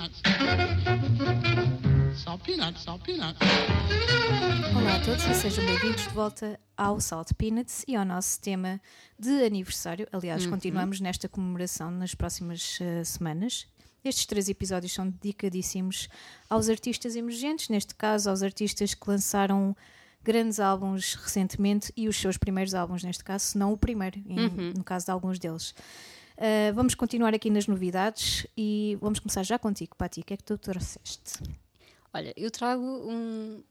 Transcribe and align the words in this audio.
peanuts. 0.00 0.22
Peanuts. 3.04 3.40
Olá 4.74 4.96
a 4.96 5.00
todos 5.04 5.24
e 5.26 5.34
sejam 5.34 5.64
bem-vindos 5.66 6.02
de 6.04 6.08
volta 6.10 6.58
ao 6.76 6.98
Salt 7.00 7.32
Peanuts 7.34 7.84
e 7.86 7.94
ao 7.96 8.04
nosso 8.04 8.40
tema 8.40 8.80
de 9.18 9.44
aniversário. 9.44 10.06
Aliás, 10.10 10.46
continuamos 10.46 11.00
nesta 11.00 11.28
comemoração 11.28 11.90
nas 11.90 12.14
próximas 12.14 12.78
eh, 12.80 13.04
semanas. 13.04 13.66
Estes 14.02 14.24
três 14.24 14.48
episódios 14.48 14.92
são 14.92 15.10
dedicadíssimos 15.10 16.08
aos 16.48 16.70
artistas 16.70 17.14
emergentes, 17.16 17.68
neste 17.68 17.94
caso 17.94 18.30
aos 18.30 18.42
artistas 18.42 18.94
que 18.94 19.06
lançaram 19.10 19.76
grandes 20.22 20.58
álbuns 20.60 21.14
recentemente 21.14 21.92
e 21.96 22.08
os 22.08 22.16
seus 22.16 22.38
primeiros 22.38 22.72
álbuns, 22.74 23.02
neste 23.02 23.22
caso, 23.24 23.44
se 23.44 23.58
não 23.58 23.72
o 23.72 23.76
primeiro, 23.76 24.18
em- 24.26 24.72
no 24.76 24.84
caso 24.84 25.04
de 25.06 25.10
alguns 25.12 25.38
deles. 25.38 25.74
Uh, 26.40 26.72
vamos 26.72 26.94
continuar 26.94 27.34
aqui 27.34 27.50
nas 27.50 27.66
novidades 27.66 28.46
e 28.56 28.96
vamos 28.98 29.18
começar 29.18 29.42
já 29.42 29.58
contigo, 29.58 29.94
Pati. 29.94 30.20
O 30.20 30.24
que 30.24 30.32
é 30.32 30.36
que 30.38 30.42
tu 30.42 30.56
trouxeste? 30.56 31.42
Olha, 32.14 32.32
eu 32.34 32.50
trago 32.50 32.82
um, 32.82 33.62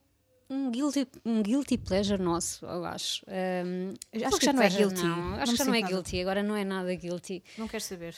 um, 0.47 0.69
guilty, 0.69 1.07
um 1.25 1.41
guilty 1.41 1.79
pleasure 1.79 2.21
nosso, 2.21 2.63
eu 2.67 2.85
acho. 2.85 3.25
Um, 3.27 3.93
Acho 4.23 4.37
que 4.37 4.45
já 4.45 4.53
não 4.53 4.61
é 4.61 4.69
guilty. 4.69 5.01
Não, 5.01 5.33
acho 5.33 5.51
que 5.53 5.57
já 5.57 5.65
não 5.65 5.73
é 5.73 5.81
nada. 5.81 5.93
guilty, 5.93 6.21
agora 6.21 6.43
não 6.43 6.55
é 6.55 6.63
nada 6.63 6.93
guilty. 6.93 7.43
Não 7.57 7.67
quero 7.67 7.83
saber. 7.83 8.13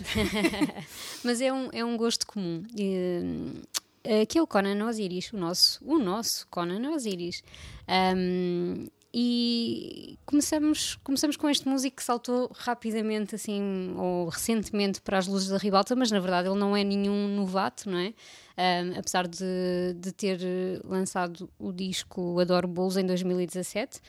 Mas 1.23 1.39
é 1.39 1.53
um, 1.53 1.69
é 1.71 1.85
um 1.85 1.95
gosto 1.95 2.27
comum. 2.27 2.61
E, 2.77 3.63
eh, 4.03 4.25
que 4.25 4.37
é 4.37 4.41
o 4.41 4.47
Conan 4.47 4.85
Osiris, 4.85 5.31
o 5.31 5.37
nosso, 5.37 5.79
o 5.81 5.97
nosso 5.97 6.45
Conan 6.49 6.91
Osiris. 6.91 7.41
Um, 7.87 8.85
e 9.13 10.17
começamos, 10.25 10.95
começamos 11.03 11.35
com 11.35 11.49
este 11.49 11.67
músico 11.67 11.97
que 11.97 12.03
saltou 12.03 12.49
rapidamente, 12.55 13.35
assim, 13.35 13.93
ou 13.97 14.29
recentemente 14.29 15.01
para 15.01 15.17
as 15.17 15.27
luzes 15.27 15.49
da 15.49 15.57
ribalta, 15.57 15.95
mas 15.95 16.09
na 16.11 16.19
verdade 16.19 16.47
ele 16.47 16.57
não 16.57 16.75
é 16.77 16.83
nenhum 16.83 17.27
novato, 17.35 17.89
não 17.89 17.97
é? 17.97 18.13
Um, 18.57 18.97
apesar 18.97 19.27
de, 19.27 19.95
de 19.97 20.11
ter 20.13 20.39
lançado 20.85 21.49
o 21.59 21.73
disco 21.73 22.39
Adoro 22.39 22.67
Bolos 22.67 22.95
em 22.95 23.05
2017. 23.05 23.99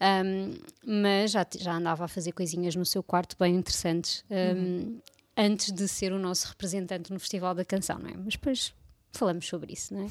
Um, 0.00 0.54
mas 0.86 1.32
já, 1.32 1.46
já 1.58 1.74
andava 1.74 2.04
a 2.04 2.08
fazer 2.08 2.32
coisinhas 2.32 2.76
no 2.76 2.84
seu 2.84 3.02
quarto 3.02 3.36
bem 3.38 3.54
interessantes 3.56 4.24
um, 4.30 4.98
antes 5.36 5.72
de 5.72 5.86
ser 5.86 6.12
o 6.12 6.18
nosso 6.18 6.48
representante 6.48 7.12
no 7.12 7.20
Festival 7.20 7.54
da 7.54 7.64
Canção, 7.64 7.98
não 7.98 8.10
é? 8.10 8.14
Mas 8.16 8.34
depois 8.34 8.74
falamos 9.12 9.46
sobre 9.46 9.72
isso, 9.72 9.94
não 9.94 10.04
é? 10.04 10.10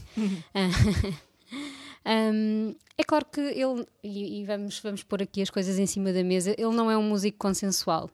Um, 2.06 2.76
é 2.98 3.04
claro 3.04 3.26
que 3.26 3.40
ele, 3.40 3.86
e, 4.04 4.42
e 4.42 4.46
vamos, 4.46 4.80
vamos 4.80 5.04
pôr 5.04 5.22
aqui 5.22 5.42
as 5.42 5.50
coisas 5.50 5.78
em 5.78 5.86
cima 5.86 6.12
da 6.12 6.24
mesa, 6.24 6.52
ele 6.58 6.76
não 6.76 6.90
é 6.90 6.98
um 6.98 7.04
músico 7.04 7.38
consensual. 7.38 8.10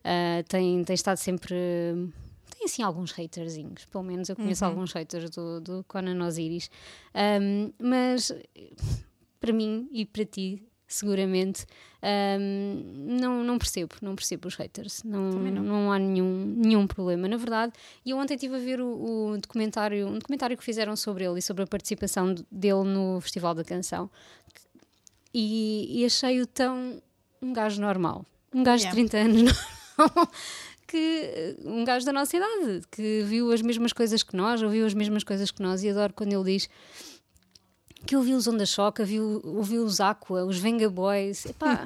Uh, 0.00 0.42
tem, 0.48 0.82
tem 0.84 0.94
estado 0.94 1.18
sempre. 1.18 1.54
Tem 2.50 2.64
assim 2.64 2.82
alguns 2.82 3.16
haterzinhos, 3.16 3.84
pelo 3.84 4.02
menos 4.02 4.28
eu 4.28 4.34
conheço 4.34 4.64
alguns 4.64 4.92
haters 4.92 5.30
do, 5.30 5.60
do 5.60 5.84
Conan 5.86 6.26
Osiris. 6.26 6.70
Um, 7.14 7.72
mas 7.80 8.32
para 9.38 9.52
mim 9.52 9.88
e 9.92 10.04
para 10.04 10.24
ti, 10.24 10.67
seguramente, 10.88 11.66
um, 12.40 13.16
não, 13.20 13.44
não 13.44 13.58
percebo, 13.58 13.94
não 14.00 14.16
percebo 14.16 14.48
os 14.48 14.54
haters. 14.54 15.04
Não, 15.04 15.30
não. 15.30 15.62
não 15.62 15.92
há 15.92 15.98
nenhum, 15.98 16.54
nenhum 16.56 16.86
problema, 16.86 17.28
na 17.28 17.36
verdade. 17.36 17.72
E 18.04 18.10
eu 18.10 18.16
ontem 18.16 18.34
estive 18.34 18.56
a 18.56 18.58
ver 18.58 18.80
o, 18.80 19.32
o 19.32 19.38
documentário, 19.38 20.08
um 20.08 20.18
documentário 20.18 20.56
que 20.56 20.64
fizeram 20.64 20.96
sobre 20.96 21.24
ele 21.24 21.38
e 21.38 21.42
sobre 21.42 21.62
a 21.62 21.66
participação 21.66 22.34
dele 22.50 22.84
no 22.84 23.20
Festival 23.20 23.54
da 23.54 23.62
Canção 23.62 24.10
e, 25.32 26.00
e 26.00 26.04
achei-o 26.06 26.46
tão 26.46 27.02
um 27.40 27.52
gajo 27.52 27.80
normal. 27.80 28.24
Um 28.52 28.62
gajo 28.62 28.84
Yeah. 28.84 29.02
de 29.02 29.08
30 29.10 29.18
anos 29.18 29.52
normal. 29.98 30.30
Que, 30.86 31.54
um 31.66 31.84
gajo 31.84 32.06
da 32.06 32.14
nossa 32.14 32.34
idade, 32.34 32.80
que 32.90 33.22
viu 33.24 33.52
as 33.52 33.60
mesmas 33.60 33.92
coisas 33.92 34.22
que 34.22 34.34
nós, 34.34 34.62
ouviu 34.62 34.86
as 34.86 34.94
mesmas 34.94 35.22
coisas 35.22 35.50
que 35.50 35.60
nós, 35.60 35.84
e 35.84 35.90
adoro 35.90 36.14
quando 36.14 36.32
ele 36.32 36.44
diz 36.44 36.70
que 38.06 38.16
ouviu 38.16 38.36
os 38.36 38.46
Onda 38.46 38.64
Choca, 38.64 39.04
viu, 39.04 39.40
ouviu 39.44 39.84
os 39.84 40.00
Aqua, 40.00 40.44
os 40.44 40.58
Venga 40.58 40.88
Boys, 40.88 41.46
epá, 41.46 41.84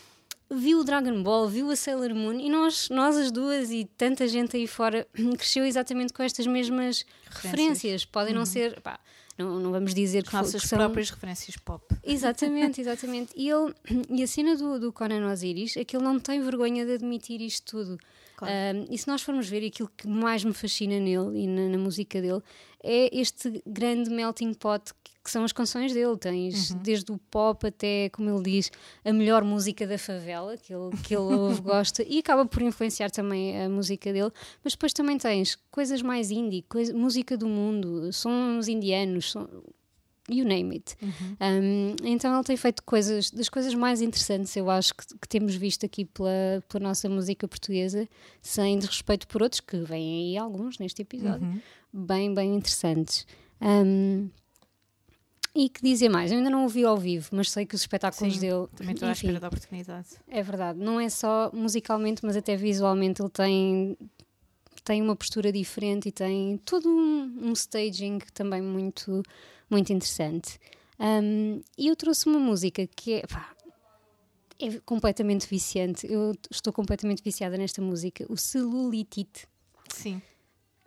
viu 0.50 0.80
o 0.80 0.84
Dragon 0.84 1.22
Ball, 1.22 1.48
viu 1.48 1.70
a 1.70 1.76
Sailor 1.76 2.14
Moon, 2.14 2.40
e 2.40 2.48
nós, 2.50 2.88
nós 2.88 3.16
as 3.16 3.30
duas 3.30 3.70
e 3.70 3.88
tanta 3.96 4.26
gente 4.26 4.56
aí 4.56 4.66
fora 4.66 5.06
cresceu 5.38 5.64
exatamente 5.64 6.12
com 6.12 6.22
estas 6.22 6.46
mesmas 6.46 7.04
referências. 7.30 8.04
Podem 8.04 8.34
não 8.34 8.44
ser, 8.44 8.78
epá, 8.78 8.98
não, 9.38 9.60
não 9.60 9.70
vamos 9.70 9.94
dizer 9.94 10.24
que, 10.24 10.34
Nossas 10.34 10.62
que 10.62 10.68
são... 10.68 10.78
próprias 10.78 11.10
referências 11.10 11.56
pop. 11.56 11.84
Exatamente, 12.02 12.80
exatamente. 12.82 13.32
E, 13.36 13.48
ele, 13.48 13.72
e 14.10 14.22
a 14.22 14.26
cena 14.26 14.56
do, 14.56 14.78
do 14.78 14.92
Conan 14.92 15.30
Osiris 15.30 15.76
é 15.76 15.84
que 15.84 15.96
ele 15.96 16.04
não 16.04 16.18
tem 16.18 16.42
vergonha 16.42 16.84
de 16.84 16.94
admitir 16.94 17.40
isto 17.40 17.64
tudo. 17.70 17.98
Claro. 18.40 18.78
Um, 18.78 18.86
e 18.90 18.96
se 18.96 19.06
nós 19.06 19.20
formos 19.20 19.46
ver 19.48 19.66
aquilo 19.66 19.90
que 19.94 20.08
mais 20.08 20.42
me 20.42 20.54
fascina 20.54 20.98
nele 20.98 21.40
e 21.42 21.46
na, 21.46 21.68
na 21.68 21.76
música 21.76 22.22
dele 22.22 22.40
é 22.82 23.14
este 23.14 23.62
grande 23.66 24.08
melting 24.08 24.54
pot 24.54 24.94
que, 25.04 25.12
que 25.22 25.30
são 25.30 25.44
as 25.44 25.52
canções 25.52 25.92
dele. 25.92 26.16
Tens 26.16 26.72
desde 26.76 27.12
o 27.12 27.18
pop 27.18 27.66
até, 27.66 28.08
como 28.08 28.30
ele 28.30 28.42
diz, 28.42 28.72
a 29.04 29.12
melhor 29.12 29.44
música 29.44 29.86
da 29.86 29.98
favela, 29.98 30.56
que 30.56 30.72
ele, 30.72 30.90
que 31.04 31.14
ele 31.14 31.24
ouve, 31.36 31.60
gosta, 31.60 32.02
e 32.02 32.18
acaba 32.20 32.46
por 32.46 32.62
influenciar 32.62 33.10
também 33.10 33.62
a 33.62 33.68
música 33.68 34.10
dele. 34.10 34.32
Mas 34.64 34.72
depois 34.72 34.94
também 34.94 35.18
tens 35.18 35.58
coisas 35.70 36.00
mais 36.00 36.30
indie, 36.30 36.62
coisa, 36.62 36.94
música 36.94 37.36
do 37.36 37.46
mundo, 37.46 38.10
sons 38.10 38.68
indianos, 38.68 39.34
you 40.32 40.44
name 40.44 40.74
it. 40.74 40.96
Um, 41.02 41.96
então 42.04 42.34
ele 42.34 42.44
tem 42.44 42.56
feito 42.56 42.82
coisas, 42.82 43.30
das 43.30 43.48
coisas 43.48 43.74
mais 43.74 44.00
interessantes, 44.00 44.54
eu 44.56 44.70
acho, 44.70 44.94
que, 44.94 45.06
que 45.20 45.28
temos 45.28 45.54
visto 45.54 45.84
aqui 45.84 46.04
pela, 46.04 46.62
pela 46.68 46.84
nossa 46.84 47.08
música 47.08 47.46
portuguesa, 47.46 48.08
sem 48.40 48.78
desrespeito 48.78 49.26
por 49.28 49.42
outros, 49.42 49.60
que 49.60 49.76
vêm 49.78 50.30
aí 50.30 50.38
alguns 50.38 50.78
neste 50.78 51.02
episódio, 51.02 51.62
bem, 51.92 52.34
bem 52.34 52.54
interessantes. 52.54 53.26
Um, 53.60 54.30
e 55.54 55.68
que 55.68 55.82
dizer 55.82 56.08
mais? 56.08 56.30
Eu 56.30 56.38
ainda 56.38 56.50
não 56.50 56.64
o 56.64 56.68
vi 56.68 56.84
ao 56.84 56.96
vivo, 56.96 57.28
mas 57.32 57.50
sei 57.50 57.66
que 57.66 57.74
os 57.74 57.80
espetáculos 57.80 58.34
Sim, 58.34 58.40
dele. 58.40 58.68
Também 58.76 58.94
estou 58.94 59.08
à 59.08 59.12
espera 59.12 59.40
da 59.40 59.48
oportunidade. 59.48 60.08
é 60.28 60.42
verdade, 60.42 60.78
não 60.78 61.00
é 61.00 61.08
só 61.08 61.50
musicalmente, 61.52 62.24
mas 62.24 62.36
até 62.36 62.56
visualmente 62.56 63.20
ele 63.20 63.30
tem, 63.30 63.98
tem 64.84 65.02
uma 65.02 65.16
postura 65.16 65.50
diferente 65.50 66.08
e 66.08 66.12
tem 66.12 66.56
todo 66.64 66.88
um, 66.88 67.48
um 67.48 67.52
staging 67.52 68.18
também 68.32 68.62
muito, 68.62 69.22
muito 69.70 69.92
interessante. 69.92 70.58
Um, 70.98 71.62
e 71.78 71.88
eu 71.88 71.96
trouxe 71.96 72.26
uma 72.26 72.38
música 72.38 72.86
que 72.86 73.14
é, 73.14 73.26
pá, 73.26 73.54
é 74.58 74.78
completamente 74.84 75.46
viciante. 75.46 76.06
Eu 76.10 76.34
estou 76.50 76.72
completamente 76.72 77.22
viciada 77.22 77.56
nesta 77.56 77.80
música, 77.80 78.26
o 78.28 78.36
Celulitite. 78.36 79.46
Sim. 79.88 80.20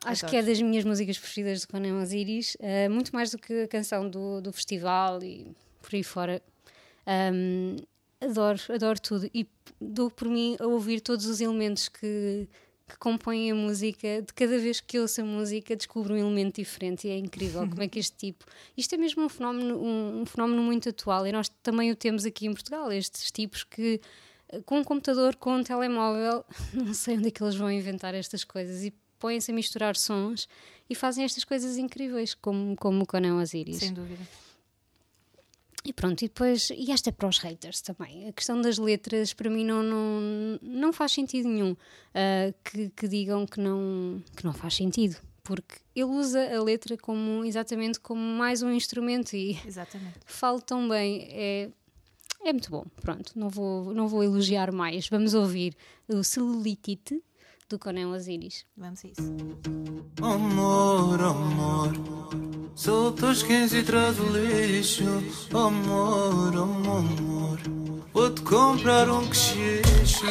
Acho 0.06 0.26
Adoro. 0.26 0.32
que 0.32 0.38
é 0.38 0.44
das 0.44 0.62
minhas 0.62 0.84
músicas 0.84 1.18
preferidas 1.18 1.62
do 1.62 1.68
Conan 1.70 2.02
Osiris, 2.02 2.58
eh, 2.60 2.90
muito 2.90 3.12
mais 3.14 3.32
do 3.32 3.38
que 3.38 3.64
a 3.64 3.68
canção 3.68 4.10
do, 4.10 4.42
do 4.42 4.52
festival 4.52 5.24
e 5.24 5.48
por 5.82 5.96
aí 5.96 6.04
fora. 6.04 6.42
Um, 7.08 7.78
adoro, 8.22 8.60
adoro 8.70 9.00
tudo 9.00 9.30
e 9.34 9.48
dou 9.80 10.12
por 10.12 10.28
mim 10.28 10.58
a 10.60 10.68
ouvir 10.68 11.00
todos 11.00 11.26
os 11.26 11.40
elementos 11.40 11.88
que, 11.88 12.48
que 12.94 13.00
compõem 13.00 13.52
a 13.52 13.56
música. 13.56 14.22
De 14.22 14.32
cada 14.34 14.58
vez 14.60 14.80
que 14.80 15.00
ouço 15.00 15.22
a 15.22 15.26
música, 15.26 15.76
descubro 15.76 16.14
um 16.14 16.18
elemento 16.18 16.62
diferente 16.62 17.08
e 17.08 17.12
é 17.12 17.18
incrível 17.18 17.68
como 17.68 17.82
é 17.82 17.88
que 17.88 17.98
este 17.98 18.16
tipo. 18.16 18.46
Isto 18.78 18.94
é 18.94 18.98
mesmo 19.00 19.24
um 19.24 19.30
fenómeno, 19.30 19.78
um, 19.78 20.22
um 20.22 20.26
fenómeno 20.26 20.62
muito 20.62 20.90
atual 20.90 21.26
e 21.26 21.32
nós 21.32 21.50
também 21.64 21.90
o 21.92 21.96
temos 21.96 22.24
aqui 22.24 22.46
em 22.46 22.54
Portugal. 22.54 22.92
Estes 22.92 23.32
tipos 23.32 23.64
que 23.64 24.00
eh, 24.50 24.62
com 24.64 24.80
um 24.80 24.84
computador, 24.84 25.36
com 25.36 25.56
um 25.56 25.64
telemóvel, 25.64 26.46
não 26.74 26.94
sei 26.94 27.18
onde 27.18 27.30
é 27.30 27.32
que 27.32 27.44
eles 27.44 27.56
vão 27.56 27.72
inventar 27.72 28.14
estas 28.14 28.44
coisas 28.44 28.84
e 28.84 28.94
põem-se 29.20 29.52
a 29.52 29.56
misturar 29.56 29.96
sons 29.96 30.48
e 30.88 30.94
fazem 30.94 31.26
estas 31.26 31.44
coisas 31.44 31.78
incríveis, 31.78 32.36
como, 32.36 32.76
como 32.76 33.04
o 33.04 33.08
Conan 33.08 33.42
Osiris. 33.42 33.78
Sem 33.78 33.94
dúvida. 33.94 34.22
E 35.86 35.92
pronto, 35.92 36.22
e 36.22 36.28
depois, 36.30 36.70
e 36.70 36.92
esta 36.92 37.10
é 37.10 37.12
para 37.12 37.28
os 37.28 37.38
haters 37.40 37.82
também. 37.82 38.30
A 38.30 38.32
questão 38.32 38.62
das 38.62 38.78
letras, 38.78 39.34
para 39.34 39.50
mim, 39.50 39.66
não, 39.66 39.84
não, 39.84 40.60
não 40.62 40.94
faz 40.94 41.12
sentido 41.12 41.50
nenhum 41.50 41.76
ah, 42.14 42.54
que, 42.64 42.90
que 42.90 43.08
digam 43.08 43.46
que 43.46 43.60
não, 43.60 44.24
que 44.36 44.46
não 44.46 44.54
faz 44.54 44.76
sentido. 44.76 45.18
Porque 45.44 45.76
ele 45.94 46.06
usa 46.06 46.56
a 46.56 46.64
letra 46.64 46.96
como 46.98 47.44
exatamente 47.44 48.00
como 48.00 48.22
mais 48.22 48.62
um 48.64 48.72
instrumento 48.72 49.36
e 49.36 49.60
Exatamente. 49.68 50.20
falo 50.26 50.62
tão 50.62 50.88
bem. 50.88 51.28
É, 51.30 51.70
é 52.46 52.54
muito 52.54 52.72
bom. 52.72 52.86
Pronto, 53.02 53.34
não 53.36 53.50
vou, 53.50 53.94
não 53.94 54.08
vou 54.08 54.24
elogiar 54.24 54.72
mais. 54.72 55.10
Vamos 55.10 55.34
ouvir 55.34 55.76
o 56.08 56.24
Celulitite 56.24 57.22
do 57.74 57.80
Conan 57.80 58.10
Osiris. 58.10 58.66
Vamos 58.78 59.04
a 59.04 59.08
isso. 59.08 59.36
Amor, 60.22 61.20
amor, 61.20 61.92
solta 62.76 63.28
os 63.28 63.42
15 63.42 63.78
e 63.78 63.84
traz 63.84 64.20
o 64.20 64.26
lixo. 64.26 65.04
Amor, 65.52 66.56
amor, 66.56 67.00
amor, 67.00 67.60
vou-te 68.14 68.42
comprar 68.44 69.10
um 69.10 69.26
queixo. 69.28 70.28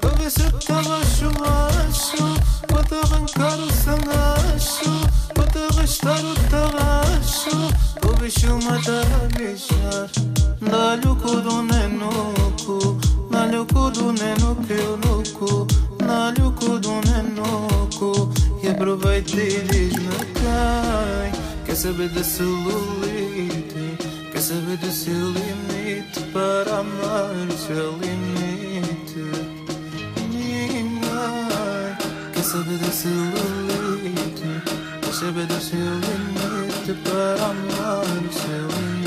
Para 0.00 0.10
ver 0.10 0.30
se 0.30 0.42
estava 0.42 1.02
chumacho. 1.06 2.24
Vou-te 2.68 2.94
arrancar 2.94 3.58
o 3.58 3.72
sangacho. 3.72 4.90
Vou-te 5.34 5.58
arrastar 5.58 6.20
o 6.20 6.34
tarracho. 6.50 7.56
O 8.06 8.20
bicho 8.20 8.54
mata 8.64 9.00
a 9.00 9.38
bichar. 9.38 10.10
Dá-lhe 10.60 11.08
o 11.08 11.16
cu 11.16 11.40
do 11.40 11.62
nenoco. 11.62 12.98
Dá-lhe 13.30 13.56
o 13.56 13.64
cu 13.64 13.90
do 13.90 14.12
neno 14.12 14.56
que 14.66 14.74
eu 14.74 14.96
no 14.98 15.22
cu. 15.32 15.71
Dá-lhe 16.32 16.48
o 16.48 16.52
cu 16.52 16.78
do 16.78 17.00
nenoco. 17.02 18.30
E 18.62 18.68
aproveita 18.68 19.36
e 19.36 19.62
diz-me 19.64 20.24
cá. 20.40 21.74
saber 21.74 22.08
da 22.08 22.24
celulite? 22.24 23.98
Quer 24.32 24.40
saber 24.40 24.76
do 24.78 24.90
seu 24.90 25.32
limite 25.32 26.20
para 26.32 26.78
amar 26.78 27.32
o 27.48 27.58
seu 27.58 27.98
limite? 27.98 29.24
Ninguém 30.30 31.00
quer 32.32 32.42
saber 32.42 32.78
da 32.78 32.90
celulite? 32.90 34.62
Quer 35.02 35.12
saber 35.12 35.46
do 35.46 35.60
seu 35.60 35.78
limite 35.78 36.94
para 37.04 37.44
amar 37.44 38.04
o 38.04 38.32
seu 38.32 38.68
limite? 38.78 39.01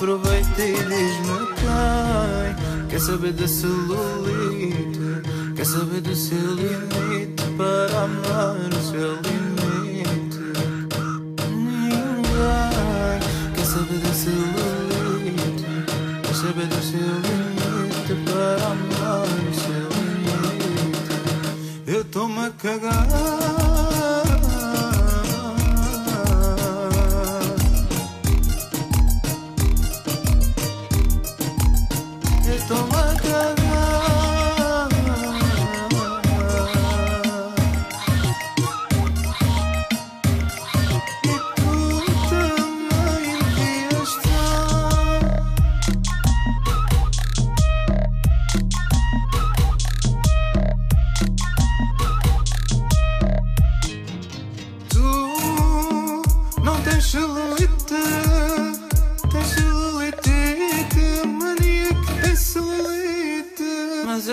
aproveita 0.00 0.62
e 0.62 0.72
diz-me 0.72 1.46
quem 1.60 2.88
quer 2.88 3.00
saber 3.00 3.32
da 3.32 3.46
celulite, 3.46 4.98
quer 5.54 5.66
saber 5.66 6.00
do 6.00 6.16
seu 6.16 6.54
limite? 6.54 7.42
Para 7.58 8.04
amar 8.04 8.56
o 8.56 8.82
seu 8.82 9.16
limite. 9.20 10.40
Ninguém 11.54 12.22
quer 13.54 13.64
saber 13.66 13.98
da 13.98 14.12
celulite, 14.14 14.69
do 16.66 16.82
seu 16.82 17.00
limite 17.00 18.14
para 18.24 18.66
amar 18.66 19.26
limite. 19.48 19.90
Eu 21.86 22.04
tô-me 22.04 22.46
a 22.46 22.50
cagar. 22.50 23.79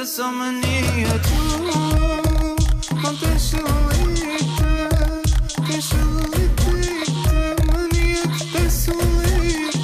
Só 0.06 0.32
mania, 0.32 1.08
tu 1.24 1.34
não 3.02 3.16
tens 3.16 3.42
celulite, 3.42 4.24
tens 5.66 5.86
celulite, 5.86 7.16
mania 7.66 8.22
que 8.38 8.46
tem 8.52 8.70
celulite. 8.70 9.80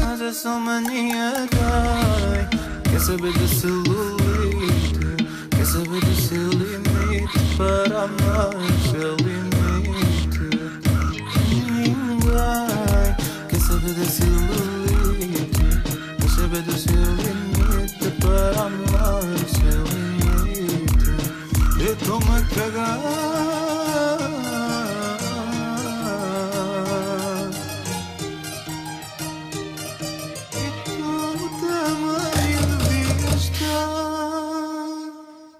Mas 0.00 0.36
só 0.36 0.60
mania, 0.60 1.32
dai. 1.50 2.48
Quer 2.88 3.00
saber 3.00 3.32
da 3.32 3.48
celulite, 3.48 5.00
quer 5.50 5.66
saber 5.66 6.00
do 6.04 6.14
seu 6.20 6.50
limite 6.50 7.38
para 7.56 8.04
amar 8.04 8.77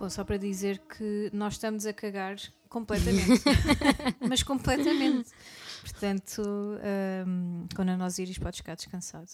Bom, 0.01 0.11
só 0.11 0.25
para 0.25 0.37
dizer 0.37 0.79
que 0.79 1.31
nós 1.33 1.55
estamos 1.55 1.85
a 1.85 1.93
cagar 1.93 2.37
completamente. 2.69 3.43
Mas 4.27 4.43
completamente. 4.43 5.31
Portanto, 5.83 6.43
hum, 7.27 7.67
quando 7.75 7.91
a 7.91 7.97
nós 7.97 8.19
iris 8.19 8.39
pode 8.39 8.57
ficar 8.57 8.75
descansado. 8.75 9.31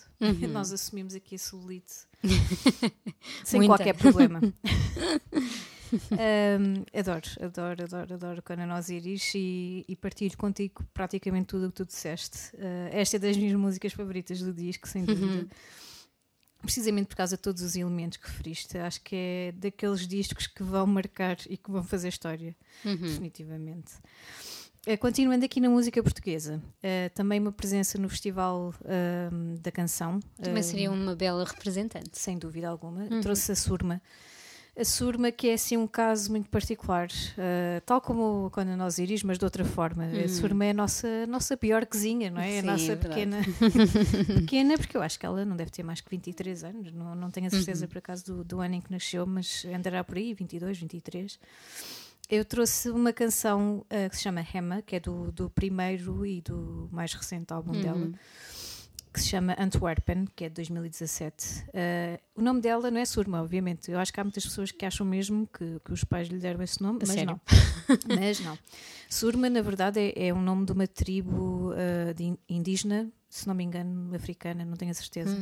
Nós 0.50 0.72
assumimos 0.72 1.14
aqui 1.14 1.36
a 1.36 1.38
celulite 1.38 1.94
sem 3.44 3.60
Muita. 3.60 3.76
qualquer 3.76 3.94
problema. 3.94 4.40
Hum, 5.94 6.84
adoro, 6.98 7.29
adoro, 7.41 7.84
adoro, 7.84 8.15
adoro 8.15 8.43
quando 8.43 8.60
a 8.60 8.67
nós 8.67 8.89
iris 8.89 9.32
e, 9.34 9.84
e 9.89 9.96
partilho 9.96 10.36
contigo 10.36 10.84
praticamente 10.93 11.46
tudo 11.46 11.67
o 11.67 11.69
que 11.70 11.77
tu 11.77 11.86
disseste. 11.86 12.55
Uh, 12.55 12.89
esta 12.93 13.17
é 13.17 13.19
das 13.19 13.36
minhas 13.36 13.55
músicas 13.55 13.93
favoritas 13.93 14.41
do 14.41 14.53
disco, 14.53 14.89
sem 14.89 15.05
dúvida. 15.05 15.46
Precisamente 16.60 17.08
por 17.08 17.17
causa 17.17 17.36
de 17.36 17.43
todos 17.43 17.63
os 17.63 17.77
elementos 17.77 18.17
que 18.17 18.27
referiste. 18.27 18.79
Acho 18.79 19.01
que 19.03 19.15
é 19.15 19.53
daqueles 19.53 20.08
discos 20.08 20.46
que 20.46 20.63
vão 20.63 20.86
marcar 20.86 21.36
e 21.48 21.58
que 21.58 21.70
vão 21.70 21.82
fazer 21.82 22.08
história, 22.08 22.56
definitivamente. 22.82 23.93
Eh, 24.86 24.98
continuando 24.98 25.44
aqui 25.44 25.60
na 25.60 25.70
música 25.70 26.03
portuguesa, 26.03 26.63
eh, 26.82 27.08
também 27.10 27.41
uma 27.41 27.53
presença 27.53 27.96
no 27.98 28.08
Festival 28.08 28.74
ahm, 28.84 29.55
da 29.60 29.72
Canção. 29.72 30.20
Também 30.36 30.60
ah, 30.60 30.63
seria 30.63 30.91
uma 30.91 31.15
bela 31.17 31.44
representante. 31.44 32.19
sem 32.19 32.39
dúvida 32.39 32.69
alguma. 32.69 33.06
Trouxe 33.22 33.53
a 33.53 33.56
Surma. 33.56 34.01
A 34.76 34.84
Surma, 34.84 35.31
que 35.31 35.48
é 35.48 35.54
assim 35.54 35.76
um 35.76 35.86
caso 35.86 36.32
muito 36.32 36.50
particular, 36.50 37.06
ah, 37.38 37.81
tal 37.86 38.00
como 38.00 38.50
quando 38.50 38.76
nós 38.76 38.98
iris, 38.98 39.22
mas 39.22 39.38
de 39.38 39.44
outra 39.44 39.64
forma. 39.64 40.04
A 40.04 40.28
Surma 40.28 40.64
é 40.64 40.70
a 40.70 40.74
nossa, 40.74 41.26
nossa 41.28 41.56
pior 41.56 41.86
cozinha, 41.86 42.28
não 42.28 42.40
é? 42.40 42.50
Sim, 42.50 42.58
a 42.58 42.62
nossa 42.72 42.93
é 42.93 42.96
pequena. 42.96 43.38
pequena, 44.40 44.76
porque 44.76 44.96
eu 44.96 45.02
acho 45.02 45.19
que 45.19 45.24
ela 45.24 45.44
não 45.44 45.56
deve 45.56 45.70
ter 45.70 45.84
mais 45.84 46.00
que 46.00 46.10
23 46.10 46.64
anos, 46.64 46.93
não, 46.93 47.14
não 47.14 47.31
tenho 47.31 47.46
a 47.46 47.50
certeza 47.50 47.86
por 47.86 47.98
acaso 47.98 48.24
do, 48.24 48.44
do 48.44 48.60
ano 48.60 48.74
em 48.74 48.81
que 48.81 48.90
nasceu, 48.90 49.24
mas 49.24 49.64
andará 49.64 50.02
por 50.02 50.16
aí, 50.16 50.34
22, 50.34 50.76
23. 50.76 51.38
Eu 52.28 52.44
trouxe 52.44 52.90
uma 52.90 53.12
canção 53.12 53.86
ah, 53.88 54.08
que 54.08 54.16
se 54.16 54.22
chama 54.22 54.44
Hema, 54.52 54.82
que 54.82 54.96
é 54.96 55.00
do, 55.00 55.31
do 55.31 55.48
primeiro 55.50 56.26
e 56.26 56.40
do 56.40 56.88
mais 56.90 57.12
recente 57.12 57.52
álbum 57.52 57.72
dela, 57.81 58.10
que 59.14 59.20
se 59.20 59.28
chama 59.28 59.56
Antwerpen, 59.58 60.26
que 60.36 60.44
é 60.44 60.48
de 60.48 60.56
2017. 60.56 61.64
Ah, 61.72 62.20
o 62.34 62.42
nome 62.42 62.60
dela 62.60 62.90
não 62.90 63.00
é 63.00 63.04
Surma, 63.04 63.40
obviamente. 63.40 63.90
Eu 63.90 63.98
acho 63.98 64.12
que 64.12 64.20
há 64.20 64.24
muitas 64.24 64.44
pessoas 64.44 64.70
que 64.72 64.84
acham 64.84 65.06
mesmo 65.06 65.46
que, 65.46 65.80
que 65.84 65.92
os 65.92 66.04
pais 66.04 66.28
lhe 66.28 66.38
deram 66.38 66.60
esse 66.62 66.82
nome, 66.82 66.98
A 67.02 67.06
mas 67.06 67.10
sério? 67.16 67.26
não. 67.30 67.40
mas 68.16 68.40
não. 68.40 68.58
Surma, 69.08 69.48
na 69.48 69.62
verdade, 69.62 70.00
é, 70.00 70.26
é 70.28 70.34
um 70.34 70.42
nome 70.42 70.66
de 70.66 70.72
uma 70.72 70.86
tribo 70.86 71.72
ah, 71.72 72.12
de 72.12 72.24
in- 72.24 72.38
indígena, 72.48 73.08
se 73.30 73.46
não 73.46 73.54
me 73.54 73.64
engano, 73.64 74.14
africana, 74.14 74.64
não 74.64 74.76
tenho 74.76 74.90
a 74.90 74.94
certeza. 74.94 75.36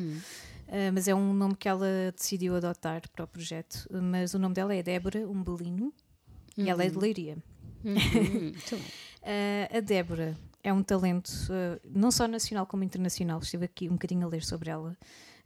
Ah, 0.69 0.91
mas 0.93 1.09
é 1.09 1.15
um 1.15 1.33
nome 1.33 1.57
que 1.57 1.69
ela 1.69 2.13
decidiu 2.17 2.55
adotar 2.57 3.03
para 3.11 3.25
o 3.25 3.27
projeto. 3.27 3.89
Mas 3.91 4.35
o 4.35 4.39
nome 4.39 4.55
dela 4.55 4.75
é 4.75 4.83
Débora 4.83 5.27
Umbelino 5.29 5.93
e 6.57 6.69
ela 6.69 6.85
é 6.85 6.91
de 6.91 6.99
Leiria. 6.99 7.37
Uhum. 7.85 8.53
Uh, 9.23 9.67
a 9.77 9.81
Débora 9.81 10.37
é 10.63 10.73
um 10.73 10.83
talento 10.83 11.29
uh, 11.29 11.81
não 11.85 12.11
só 12.11 12.27
nacional 12.29 12.67
como 12.67 12.85
internacional. 12.85 13.39
Estive 13.41 13.65
aqui 13.65 13.89
um 13.89 13.93
bocadinho 13.93 14.27
a 14.27 14.31
ler 14.31 14.43
sobre 14.43 14.71
ela. 14.71 14.97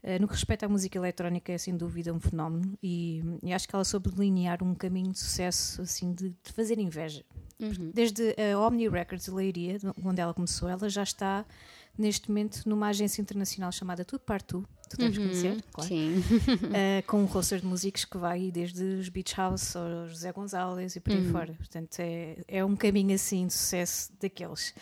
Uh, 0.02 0.20
no 0.20 0.28
que 0.28 0.34
respeita 0.34 0.66
à 0.66 0.68
música 0.68 0.98
eletrónica, 0.98 1.52
é 1.52 1.58
sem 1.58 1.76
dúvida 1.76 2.12
um 2.12 2.20
fenómeno 2.20 2.76
e, 2.82 3.22
e 3.42 3.52
acho 3.52 3.68
que 3.68 3.74
ela 3.74 3.84
soube 3.84 4.10
delinear 4.10 4.62
um 4.62 4.74
caminho 4.74 5.12
de 5.12 5.18
sucesso 5.18 5.82
assim 5.82 6.12
de, 6.12 6.30
de 6.30 6.52
fazer 6.52 6.78
inveja. 6.78 7.24
Uhum. 7.58 7.90
Desde 7.92 8.34
a 8.38 8.58
Omni 8.58 8.88
Records 8.88 9.28
Leiria, 9.28 9.78
onde 10.04 10.20
ela 10.20 10.34
começou, 10.34 10.68
ela 10.68 10.88
já 10.90 11.02
está 11.02 11.44
neste 11.98 12.28
momento 12.28 12.62
numa 12.66 12.88
agência 12.88 13.20
internacional 13.20 13.72
chamada 13.72 14.04
Tudo 14.04 14.20
Partu, 14.20 14.66
tu 14.88 14.96
deves 14.96 15.18
uhum, 15.18 15.24
conhecer, 15.24 15.64
claro, 15.72 15.88
sim. 15.88 16.18
uh, 16.18 17.02
com 17.06 17.22
um 17.22 17.24
roster 17.26 17.60
de 17.60 17.66
músicos 17.66 18.04
que 18.04 18.16
vai 18.16 18.50
desde 18.50 18.82
os 18.82 19.08
Beach 19.08 19.34
House 19.36 19.74
aos 19.76 20.10
José 20.10 20.32
Gonzalez 20.32 20.96
e 20.96 21.00
por 21.00 21.12
aí 21.12 21.18
uhum. 21.18 21.32
fora. 21.32 21.54
Portanto, 21.54 21.98
é, 21.98 22.36
é 22.46 22.64
um 22.64 22.76
caminho 22.76 23.14
assim 23.14 23.46
de 23.46 23.52
sucesso 23.52 24.12
daqueles. 24.20 24.74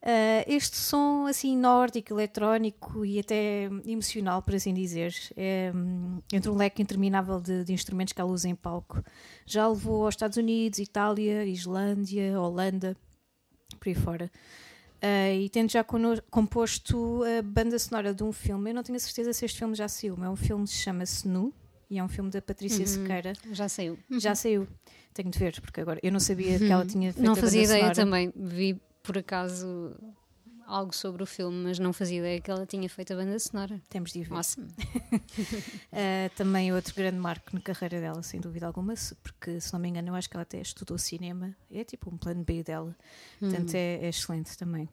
Uh, 0.00 0.46
este 0.46 0.76
som 0.76 1.26
assim 1.26 1.56
nórdico, 1.56 2.12
eletrónico 2.12 3.04
e 3.04 3.18
até 3.18 3.64
emocional, 3.84 4.40
por 4.40 4.54
assim 4.54 4.72
dizer, 4.72 5.12
é, 5.36 5.72
um, 5.74 6.20
entre 6.32 6.48
um 6.48 6.54
leque 6.56 6.80
interminável 6.80 7.40
de, 7.40 7.64
de, 7.64 7.72
instrumentos 7.72 8.12
que 8.12 8.20
ela 8.20 8.30
usa 8.30 8.48
em 8.48 8.54
palco, 8.54 9.02
já 9.44 9.66
levou 9.66 10.04
aos 10.04 10.14
Estados 10.14 10.36
Unidos, 10.36 10.78
Itália, 10.78 11.44
Islândia, 11.44 12.40
Holanda, 12.40 12.96
por 13.80 13.88
aí 13.88 13.94
fora. 13.94 14.30
Uh, 15.02 15.42
e 15.42 15.48
tendo 15.48 15.70
já 15.70 15.84
composto 15.84 17.22
a 17.22 17.42
banda 17.42 17.78
sonora 17.78 18.12
de 18.12 18.24
um 18.24 18.32
filme, 18.32 18.70
eu 18.70 18.74
não 18.74 18.82
tenho 18.82 18.96
a 18.96 19.00
certeza 19.00 19.32
se 19.32 19.44
este 19.44 19.58
filme 19.58 19.74
já 19.74 19.86
saiu, 19.86 20.16
mas 20.16 20.26
é 20.26 20.30
um 20.30 20.36
filme 20.36 20.66
que 20.66 20.72
chama-se 20.72 21.28
Nu 21.28 21.54
e 21.88 21.98
é 21.98 22.04
um 22.04 22.08
filme 22.08 22.30
da 22.30 22.42
Patrícia 22.42 22.80
uhum. 22.80 22.86
Sequeira. 22.86 23.32
Já 23.52 23.68
saiu. 23.68 23.98
Já 24.10 24.34
saiu. 24.34 24.66
Tenho 25.14 25.30
de 25.30 25.38
ver, 25.38 25.60
porque 25.60 25.80
agora 25.80 26.00
eu 26.02 26.10
não 26.10 26.20
sabia 26.20 26.52
uhum. 26.52 26.58
que 26.58 26.72
ela 26.72 26.84
tinha 26.86 27.12
feito 27.12 27.24
Não 27.24 27.36
fazia 27.36 27.62
ideia 27.62 27.78
sonora. 27.78 27.94
também. 27.94 28.32
Vi 28.36 28.80
por 29.02 29.16
acaso 29.16 29.94
algo 30.68 30.94
sobre 30.94 31.22
o 31.22 31.26
filme, 31.26 31.64
mas 31.64 31.78
não 31.78 31.92
fazia 31.92 32.18
ideia 32.18 32.40
que 32.40 32.50
ela 32.50 32.66
tinha 32.66 32.88
feito 32.88 33.12
a 33.12 33.16
banda 33.16 33.38
sonora. 33.38 33.80
Temos 33.88 34.12
de 34.12 34.22
ver. 34.22 34.34
Awesome. 34.34 34.68
uh, 34.68 36.30
também 36.36 36.72
outro 36.72 36.94
grande 36.94 37.18
marco 37.18 37.50
na 37.54 37.60
carreira 37.60 38.00
dela, 38.00 38.22
sem 38.22 38.38
dúvida 38.38 38.66
alguma, 38.66 38.94
porque 39.22 39.60
se 39.60 39.72
não 39.72 39.80
me 39.80 39.88
engano, 39.88 40.08
eu 40.08 40.14
acho 40.14 40.28
que 40.28 40.36
ela 40.36 40.42
até 40.42 40.60
estudou 40.60 40.98
cinema, 40.98 41.56
é 41.70 41.82
tipo 41.82 42.12
um 42.12 42.18
plano 42.18 42.44
B 42.44 42.62
dela, 42.62 42.94
portanto 43.40 43.70
hum. 43.70 43.76
é, 43.76 44.04
é 44.04 44.08
excelente 44.08 44.56
também. 44.56 44.88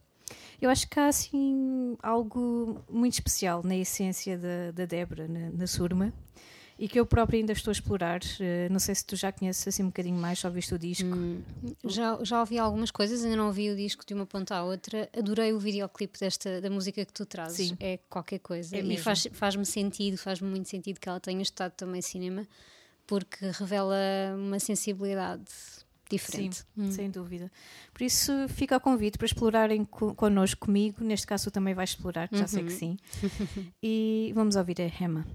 Eu 0.60 0.70
acho 0.70 0.88
que 0.88 0.98
há 0.98 1.06
assim 1.06 1.96
algo 2.02 2.82
muito 2.90 3.12
especial 3.12 3.62
na 3.62 3.76
essência 3.76 4.36
da, 4.38 4.72
da 4.72 4.86
Débora, 4.86 5.28
na, 5.28 5.50
na 5.50 5.66
Surma, 5.66 6.12
e 6.78 6.88
que 6.88 7.00
eu 7.00 7.06
própria 7.06 7.38
ainda 7.38 7.52
estou 7.52 7.70
a 7.70 7.72
explorar. 7.72 8.20
Uh, 8.20 8.70
não 8.70 8.78
sei 8.78 8.94
se 8.94 9.04
tu 9.04 9.16
já 9.16 9.32
conheces 9.32 9.66
assim 9.66 9.82
um 9.82 9.86
bocadinho 9.86 10.18
mais, 10.18 10.38
só 10.38 10.50
viste 10.50 10.74
o 10.74 10.78
disco. 10.78 11.08
Hum, 11.08 11.42
já, 11.84 12.18
já 12.22 12.40
ouvi 12.40 12.58
algumas 12.58 12.90
coisas, 12.90 13.24
ainda 13.24 13.36
não 13.36 13.46
ouvi 13.46 13.70
o 13.70 13.76
disco 13.76 14.04
de 14.04 14.12
uma 14.12 14.26
ponta 14.26 14.56
à 14.56 14.64
outra. 14.64 15.08
Adorei 15.16 15.52
o 15.52 15.58
videoclipe 15.58 16.18
desta, 16.18 16.60
da 16.60 16.68
música 16.68 17.04
que 17.04 17.12
tu 17.12 17.24
trazes. 17.24 17.68
Sim. 17.68 17.76
É 17.80 17.98
qualquer 18.10 18.40
coisa. 18.40 18.76
É 18.76 18.80
e 18.80 18.98
faz, 18.98 19.26
faz-me 19.32 19.64
sentido, 19.64 20.18
faz-me 20.18 20.48
muito 20.48 20.68
sentido 20.68 21.00
que 21.00 21.08
ela 21.08 21.20
tenha 21.20 21.42
estado 21.42 21.72
também 21.72 22.02
cinema, 22.02 22.46
porque 23.06 23.46
revela 23.52 23.96
uma 24.36 24.58
sensibilidade 24.58 25.44
diferente. 26.10 26.56
Sim, 26.58 26.64
hum. 26.76 26.92
sem 26.92 27.10
dúvida. 27.10 27.50
Por 27.92 28.02
isso 28.02 28.32
fica 28.50 28.76
o 28.76 28.80
convite 28.80 29.16
para 29.16 29.26
explorarem 29.26 29.84
co 29.84 30.14
connosco, 30.14 30.66
comigo. 30.66 31.02
Neste 31.02 31.26
caso, 31.26 31.44
tu 31.44 31.50
também 31.50 31.72
vais 31.72 31.90
explorar, 31.90 32.28
já 32.30 32.42
uhum. 32.42 32.48
sei 32.48 32.64
que 32.64 32.72
uhum. 32.72 32.78
sim. 32.78 32.96
e 33.82 34.30
vamos 34.34 34.56
ouvir 34.56 34.80
a 34.82 34.86
Rema. 34.86 35.26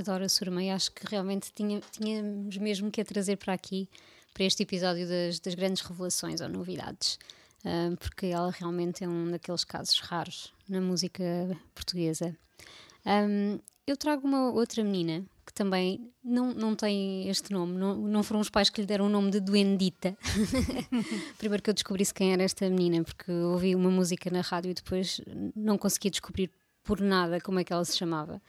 Adoro 0.00 0.24
a 0.24 0.28
Surma 0.28 0.62
e 0.62 0.70
acho 0.70 0.92
que 0.92 1.06
realmente 1.06 1.52
tinha, 1.54 1.80
tínhamos 1.92 2.56
mesmo 2.56 2.90
que 2.90 3.00
a 3.00 3.04
trazer 3.04 3.36
para 3.36 3.52
aqui, 3.52 3.88
para 4.32 4.44
este 4.44 4.62
episódio 4.62 5.06
das, 5.06 5.38
das 5.38 5.54
grandes 5.54 5.82
revelações 5.82 6.40
ou 6.40 6.48
novidades, 6.48 7.18
uh, 7.64 7.96
porque 7.96 8.26
ela 8.26 8.50
realmente 8.50 9.04
é 9.04 9.08
um 9.08 9.30
daqueles 9.30 9.64
casos 9.64 10.00
raros 10.00 10.52
na 10.68 10.80
música 10.80 11.22
portuguesa. 11.74 12.36
Um, 13.04 13.58
eu 13.86 13.96
trago 13.96 14.26
uma 14.26 14.50
outra 14.52 14.84
menina 14.84 15.24
que 15.44 15.52
também 15.52 16.12
não, 16.22 16.54
não 16.54 16.76
tem 16.76 17.28
este 17.28 17.52
nome, 17.52 17.76
não, 17.76 17.96
não 17.96 18.22
foram 18.22 18.40
os 18.40 18.48
pais 18.48 18.70
que 18.70 18.80
lhe 18.80 18.86
deram 18.86 19.06
o 19.06 19.08
nome 19.08 19.32
de 19.32 19.40
Duendita. 19.40 20.16
Primeiro 21.38 21.62
que 21.62 21.70
eu 21.70 21.74
descobrisse 21.74 22.14
quem 22.14 22.32
era 22.32 22.42
esta 22.42 22.70
menina, 22.70 23.02
porque 23.02 23.32
ouvi 23.32 23.74
uma 23.74 23.90
música 23.90 24.30
na 24.30 24.42
rádio 24.42 24.70
e 24.70 24.74
depois 24.74 25.20
não 25.56 25.76
conseguia 25.76 26.10
descobrir 26.10 26.50
por 26.82 27.00
nada 27.00 27.40
como 27.40 27.58
é 27.58 27.64
que 27.64 27.72
ela 27.72 27.84
se 27.84 27.96
chamava. 27.96 28.40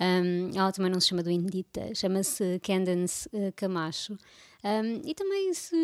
Um, 0.00 0.50
ela 0.54 0.72
também 0.72 0.90
não 0.90 1.00
se 1.00 1.08
chama 1.08 1.22
Duendita, 1.22 1.94
chama-se 1.94 2.60
Candence 2.60 3.28
uh, 3.32 3.52
Camacho. 3.54 4.18
Um, 4.64 5.02
e 5.04 5.14
também 5.14 5.52
se, 5.52 5.76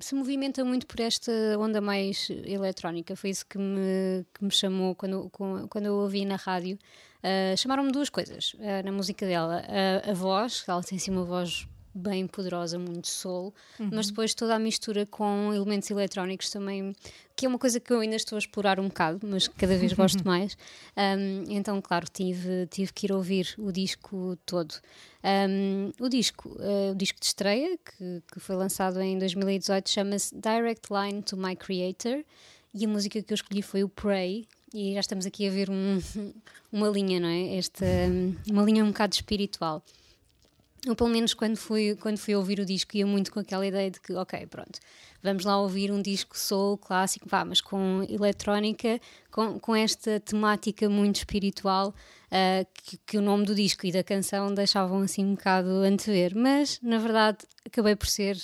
se 0.00 0.14
movimenta 0.14 0.64
muito 0.64 0.86
por 0.86 1.00
esta 1.00 1.32
onda 1.58 1.80
mais 1.80 2.30
eletrónica. 2.30 3.16
Foi 3.16 3.30
isso 3.30 3.44
que 3.44 3.58
me, 3.58 4.24
que 4.32 4.44
me 4.44 4.50
chamou 4.52 4.94
quando, 4.94 5.28
quando 5.30 5.86
eu 5.86 5.94
ouvi 5.94 6.24
na 6.24 6.36
rádio. 6.36 6.78
Uh, 7.18 7.56
Chamaram-me 7.56 7.90
duas 7.90 8.08
coisas 8.08 8.54
uh, 8.54 8.84
na 8.84 8.92
música 8.92 9.26
dela. 9.26 9.62
Uh, 9.62 10.10
a 10.10 10.14
voz, 10.14 10.64
ela 10.68 10.82
tem 10.82 10.96
assim 10.96 11.10
uma 11.10 11.24
voz 11.24 11.66
bem 11.94 12.26
poderosa, 12.26 12.78
muito 12.78 13.08
solo, 13.08 13.54
uhum. 13.78 13.90
mas 13.92 14.08
depois 14.08 14.34
toda 14.34 14.56
a 14.56 14.58
mistura 14.58 15.06
com 15.06 15.52
elementos 15.54 15.88
eletrónicos 15.90 16.50
também, 16.50 16.94
que 17.36 17.46
é 17.46 17.48
uma 17.48 17.58
coisa 17.58 17.78
que 17.78 17.92
eu 17.92 18.00
ainda 18.00 18.16
estou 18.16 18.36
a 18.36 18.38
explorar 18.38 18.80
um 18.80 18.88
bocado, 18.88 19.20
mas 19.22 19.46
cada 19.46 19.76
vez 19.76 19.92
gosto 19.92 20.22
mais. 20.26 20.56
Um, 20.96 21.44
então, 21.48 21.80
claro, 21.80 22.06
tive, 22.12 22.66
tive 22.66 22.92
que 22.92 23.06
ir 23.06 23.12
ouvir 23.12 23.54
o 23.58 23.70
disco 23.70 24.36
todo. 24.44 24.74
Um, 25.22 25.92
o 26.00 26.08
disco, 26.08 26.48
uh, 26.48 26.92
o 26.92 26.94
disco 26.94 27.20
de 27.20 27.26
estreia, 27.26 27.78
que, 27.78 28.22
que 28.32 28.40
foi 28.40 28.56
lançado 28.56 29.00
em 29.00 29.18
2018, 29.18 29.88
chama-se 29.88 30.34
Direct 30.34 30.88
Line 30.92 31.22
to 31.22 31.36
My 31.36 31.54
Creator, 31.54 32.24
e 32.74 32.84
a 32.84 32.88
música 32.88 33.22
que 33.22 33.32
eu 33.32 33.36
escolhi 33.36 33.62
foi 33.62 33.84
o 33.84 33.88
Pray, 33.88 34.46
e 34.74 34.94
já 34.94 35.00
estamos 35.00 35.24
aqui 35.24 35.46
a 35.46 35.50
ver 35.50 35.70
um, 35.70 36.00
uma 36.72 36.88
linha, 36.88 37.20
não 37.20 37.28
é? 37.28 37.56
Esta, 37.56 37.86
uma 38.50 38.64
linha 38.64 38.84
um 38.84 38.88
bocado 38.88 39.14
espiritual. 39.14 39.84
Eu, 40.86 40.94
pelo 40.94 41.08
menos, 41.08 41.32
quando 41.32 41.56
fui, 41.56 41.96
quando 41.96 42.18
fui 42.18 42.34
ouvir 42.34 42.60
o 42.60 42.64
disco, 42.64 42.94
ia 42.96 43.06
muito 43.06 43.32
com 43.32 43.40
aquela 43.40 43.66
ideia 43.66 43.90
de 43.90 43.98
que, 43.98 44.12
ok, 44.12 44.46
pronto, 44.46 44.78
vamos 45.22 45.44
lá 45.44 45.58
ouvir 45.58 45.90
um 45.90 46.02
disco 46.02 46.38
soul 46.38 46.76
clássico, 46.76 47.26
vá, 47.26 47.42
mas 47.42 47.62
com 47.62 48.04
eletrónica, 48.06 49.00
com, 49.30 49.58
com 49.58 49.74
esta 49.74 50.20
temática 50.20 50.88
muito 50.88 51.16
espiritual, 51.16 51.94
uh, 52.26 52.66
que, 52.74 52.98
que, 52.98 53.16
o 53.16 53.22
nome 53.22 53.46
do 53.46 53.54
disco 53.54 53.86
e 53.86 53.92
da 53.92 54.04
canção 54.04 54.52
deixavam 54.52 55.00
assim 55.00 55.24
um 55.24 55.34
bocado 55.34 55.70
antever. 55.70 56.36
Mas, 56.36 56.78
na 56.82 56.98
verdade, 56.98 57.38
acabei 57.64 57.96
por 57.96 58.06
ser 58.06 58.36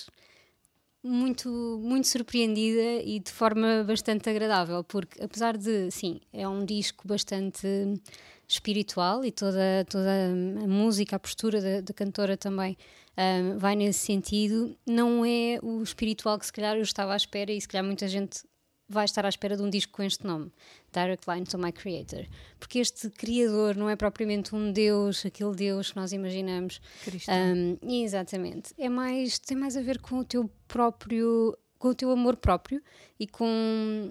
muito, 1.02 1.48
muito 1.82 2.06
surpreendida 2.06 3.02
e 3.04 3.20
de 3.20 3.30
forma 3.30 3.84
bastante 3.84 4.28
agradável, 4.30 4.82
porque 4.84 5.22
apesar 5.22 5.56
de, 5.56 5.90
sim, 5.90 6.20
é 6.32 6.48
um 6.48 6.64
disco 6.64 7.06
bastante 7.06 7.66
espiritual 8.50 9.24
e 9.24 9.30
toda, 9.30 9.86
toda 9.88 10.10
a 10.10 10.66
música, 10.66 11.16
a 11.16 11.18
postura 11.18 11.60
da, 11.60 11.80
da 11.80 11.94
cantora 11.94 12.36
também 12.36 12.76
um, 13.16 13.58
vai 13.58 13.76
nesse 13.76 14.00
sentido, 14.00 14.76
não 14.84 15.24
é 15.24 15.58
o 15.62 15.82
espiritual 15.82 16.38
que 16.38 16.46
se 16.46 16.52
calhar 16.52 16.76
eu 16.76 16.82
estava 16.82 17.12
à 17.12 17.16
espera 17.16 17.52
e 17.52 17.60
se 17.60 17.68
calhar 17.68 17.84
muita 17.84 18.08
gente 18.08 18.40
vai 18.88 19.04
estar 19.04 19.24
à 19.24 19.28
espera 19.28 19.56
de 19.56 19.62
um 19.62 19.70
disco 19.70 19.92
com 19.92 20.02
este 20.02 20.26
nome, 20.26 20.50
Direct 20.92 21.30
Line 21.30 21.46
to 21.46 21.56
My 21.56 21.70
Creator. 21.70 22.26
Porque 22.58 22.80
este 22.80 23.08
criador 23.08 23.76
não 23.76 23.88
é 23.88 23.94
propriamente 23.94 24.52
um 24.52 24.72
Deus, 24.72 25.24
aquele 25.24 25.54
Deus 25.54 25.92
que 25.92 25.96
nós 25.96 26.12
imaginamos. 26.12 26.80
Um, 27.28 27.78
exatamente. 28.02 28.74
É 28.76 28.88
mais, 28.88 29.38
tem 29.38 29.56
mais 29.56 29.76
a 29.76 29.80
ver 29.80 30.00
com 30.00 30.18
o 30.18 30.24
teu 30.24 30.50
próprio, 30.66 31.56
com 31.78 31.90
o 31.90 31.94
teu 31.94 32.10
amor 32.10 32.36
próprio 32.36 32.82
e 33.18 33.28
com 33.28 34.10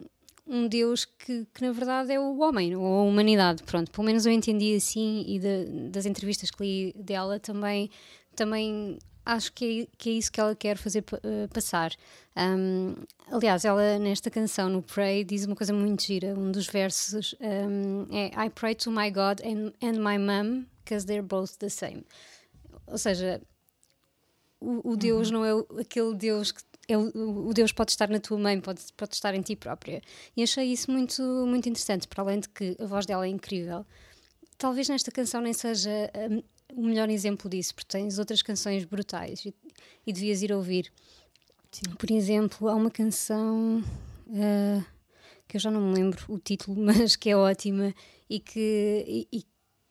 um 0.50 0.68
Deus 0.68 1.06
que, 1.06 1.46
que, 1.54 1.62
na 1.62 1.72
verdade 1.72 2.12
é 2.12 2.20
o 2.20 2.40
homem 2.40 2.76
ou 2.76 2.84
a 2.84 3.04
humanidade. 3.04 3.64
Pronto, 3.64 3.92
pelo 3.92 4.06
menos 4.06 4.26
eu 4.26 4.32
entendi 4.32 4.76
assim 4.76 5.24
e 5.28 5.40
de, 5.40 5.90
das 5.90 6.06
entrevistas 6.06 6.50
que 6.50 6.64
li 6.64 6.94
dela 6.98 7.40
também, 7.40 7.90
também 8.36 8.98
acho 9.26 9.54
que 9.54 9.84
é, 9.84 9.88
que 9.98 10.10
é 10.10 10.14
isso 10.14 10.32
que 10.32 10.40
ela 10.40 10.56
quer 10.56 10.76
fazer 10.76 11.04
uh, 11.14 11.48
passar. 11.54 11.92
Um, 12.36 12.96
aliás, 13.32 13.64
ela 13.64 14.00
nesta 14.00 14.32
canção, 14.32 14.70
no 14.70 14.82
Pray, 14.82 15.24
diz 15.24 15.46
uma 15.46 15.56
coisa 15.56 15.72
muito 15.72 16.04
gira. 16.04 16.34
Um 16.34 16.52
dos 16.52 16.68
versos 16.68 17.36
um, 17.40 18.08
é 18.12 18.28
I 18.46 18.50
pray 18.50 18.74
to 18.76 18.92
my 18.92 19.12
God 19.12 19.42
and, 19.42 19.72
and 19.82 20.00
my 20.00 20.18
mom 20.18 20.66
because 20.84 21.06
they're 21.06 21.22
both 21.22 21.58
the 21.60 21.70
same. 21.70 22.04
Ou 22.88 22.98
seja, 22.98 23.40
o, 24.60 24.94
o 24.94 24.98
Deus 24.98 25.30
uhum. 25.30 25.34
não 25.34 25.46
é 25.46 25.82
aquele 25.82 26.16
Deus 26.16 26.52
que 26.52 26.62
é 26.92 26.98
o, 26.98 27.48
o, 27.48 27.54
Deus 27.54 27.72
pode 27.72 27.92
estar 27.92 28.10
na 28.10 28.20
tua 28.20 28.38
mãe, 28.38 28.60
pode, 28.60 28.82
pode 28.98 29.14
estar 29.14 29.34
em 29.36 29.42
ti 29.42 29.56
própria. 29.56 30.02
E 30.36 30.44
achei 30.44 30.66
isso 30.72 30.92
muito, 30.92 31.22
muito 31.46 31.70
interessante, 31.70 32.08
para 32.08 32.24
além 32.24 32.40
de 32.40 32.50
que 32.50 32.76
a 32.80 32.86
voz 32.86 33.06
dela 33.06 33.26
é 33.26 33.30
incrível. 33.30 33.86
Talvez 34.58 34.90
nesta 34.90 35.12
canção 35.12 35.42
nem 35.42 35.54
seja 35.54 35.90
o 36.76 36.84
melhor 36.84 37.10
exemplo 37.10 37.50
disso, 37.50 37.74
porque 37.76 37.98
tens 37.98 38.20
outras 38.20 38.42
canções 38.42 38.86
brutais 38.86 39.46
e, 39.46 39.54
e 40.06 40.14
devias 40.14 40.42
ir 40.42 40.52
ouvir. 40.52 40.92
Sim. 41.72 41.96
Por 41.98 42.12
exemplo, 42.12 42.68
há 42.68 42.76
uma 42.76 42.92
canção 42.92 43.84
uh, 44.28 44.86
que 45.48 45.58
eu 45.58 45.62
já 45.62 45.72
não 45.72 45.82
me 45.82 45.96
lembro 45.96 46.24
o 46.28 46.40
título, 46.40 46.78
mas 46.82 47.16
que 47.16 47.30
é 47.30 47.38
ótima 47.38 47.94
e 48.30 48.40
que, 48.40 49.06
e, 49.08 49.28
e 49.40 49.46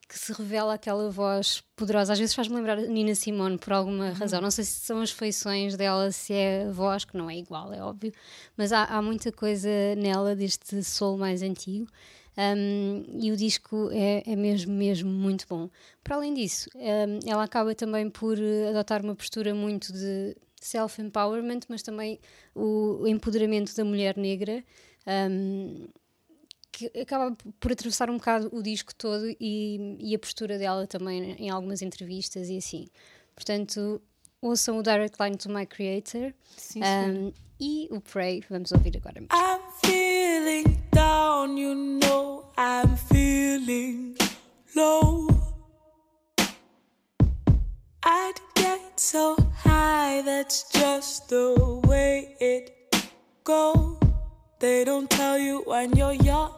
que 0.09 0.19
se 0.19 0.33
revela 0.33 0.75
aquela 0.75 1.11
voz 1.11 1.63
poderosa. 1.77 2.15
Às 2.15 2.19
vezes 2.19 2.35
faz-me 2.35 2.57
lembrar 2.57 2.77
Nina 2.77 3.15
Simone 3.15 3.59
por 3.59 3.73
alguma 3.73 4.07
uhum. 4.07 4.13
razão. 4.15 4.41
Não 4.41 4.51
sei 4.51 4.65
se 4.65 4.81
são 4.81 5.01
as 5.01 5.11
feições 5.11 5.77
dela, 5.77 6.11
se 6.11 6.33
é 6.33 6.65
a 6.67 6.71
voz, 6.71 7.05
que 7.05 7.17
não 7.17 7.29
é 7.29 7.37
igual, 7.37 7.73
é 7.73 7.83
óbvio, 7.83 8.13
mas 8.57 8.73
há, 8.73 8.85
há 8.85 9.03
muita 9.03 9.31
coisa 9.31 9.69
nela 9.97 10.35
deste 10.35 10.83
soul 10.83 11.19
mais 11.19 11.43
antigo. 11.43 11.87
Um, 12.39 13.05
e 13.21 13.33
o 13.33 13.37
disco 13.37 13.91
é, 13.91 14.23
é, 14.25 14.37
mesmo, 14.37 14.73
mesmo 14.73 15.11
muito 15.11 15.45
bom. 15.49 15.69
Para 16.05 16.15
além 16.15 16.33
disso, 16.33 16.71
um, 16.77 17.29
ela 17.29 17.43
acaba 17.43 17.75
também 17.75 18.09
por 18.09 18.39
eh, 18.39 18.69
adotar 18.69 19.03
uma 19.03 19.17
postura 19.17 19.53
muito 19.53 19.93
de 19.93 20.37
self-empowerment, 20.61 21.63
mas 21.69 21.83
também 21.83 22.21
o, 22.55 23.01
o, 23.03 23.09
empoderamento 23.09 23.75
da 23.75 23.85
mulher 23.85 24.17
negra. 24.17 24.63
Um, 25.05 25.89
que 26.79 27.01
acaba 27.01 27.37
por 27.59 27.73
atravessar 27.73 28.09
um 28.09 28.19
bocado 28.19 28.49
o 28.53 28.63
disco 28.63 28.95
todo 28.95 29.29
e, 29.41 29.97
e, 29.99 30.15
a 30.15 30.19
postura 30.19 30.57
dela 30.59 30.87
também 30.87 31.33
em 31.33 31.51
algumas 31.51 31.83
entrevistas 31.83 32.49
e 32.49 32.59
assim. 32.59 32.87
Portanto, 33.35 34.01
ouçam 34.41 34.79
o 34.79 34.83
Direct 34.83 35.21
Line 35.21 35.37
to 35.37 35.51
My 35.51 35.67
Creator 35.67 36.33
sim, 36.57 36.81
sim. 36.81 37.35
e 37.59 37.89
o 37.91 38.01
Pray, 38.01 38.45
vamos 38.49 38.71
ouvir 38.71 38.97
agora 38.97 39.21
mesmo. 39.21 39.29
I'm 39.33 39.61
feeling 39.85 40.81
down, 40.93 41.59
you 41.59 41.75
know 41.75 42.53
I'm 42.57 42.97
feeling 42.97 44.15
low. 44.77 45.27
I'd 48.05 48.41
get 48.55 49.01
so 49.01 49.37
high, 49.53 50.23
that's 50.23 50.65
just 50.73 51.29
the 51.29 51.81
way 51.89 52.37
it 52.41 52.73
goes. 53.43 54.08
They 54.61 54.85
don't 54.85 55.09
tell 55.09 55.39
you 55.39 55.63
when 55.67 55.93
you're 55.93 56.15
young 56.15 56.53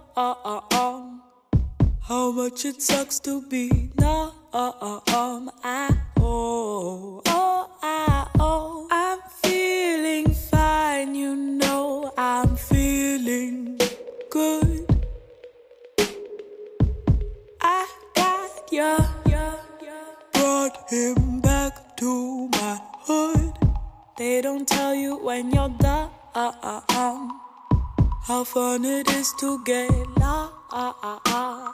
how 2.00 2.32
much 2.32 2.64
it 2.64 2.80
sucks 2.80 3.20
to 3.20 3.42
be 3.42 3.90
numb. 3.98 4.32
I 4.54 5.94
oh, 6.18 7.20
oh, 7.26 7.70
I 7.82 8.26
oh, 8.38 8.88
I'm 8.90 9.18
feeling 9.42 10.32
fine, 10.32 11.14
you 11.14 11.36
know 11.36 12.10
I'm 12.16 12.56
feeling 12.56 13.78
good. 14.30 14.86
I 17.60 17.86
got 18.14 18.72
ya, 18.72 18.96
brought 20.32 20.90
him 20.90 21.42
back 21.42 21.98
to 21.98 22.48
my 22.48 22.80
hood. 23.00 23.52
They 24.16 24.40
don't 24.40 24.66
tell 24.66 24.94
you 24.94 25.16
when 25.16 25.52
you're 25.52 25.68
done. 25.68 26.10
How 28.22 28.44
fun 28.44 28.84
it 28.84 29.10
is 29.10 29.32
to 29.40 29.62
get 29.64 29.90
lost. 30.18 30.52
Ah, 30.70 30.94
ah, 31.02 31.20
ah, 31.26 31.72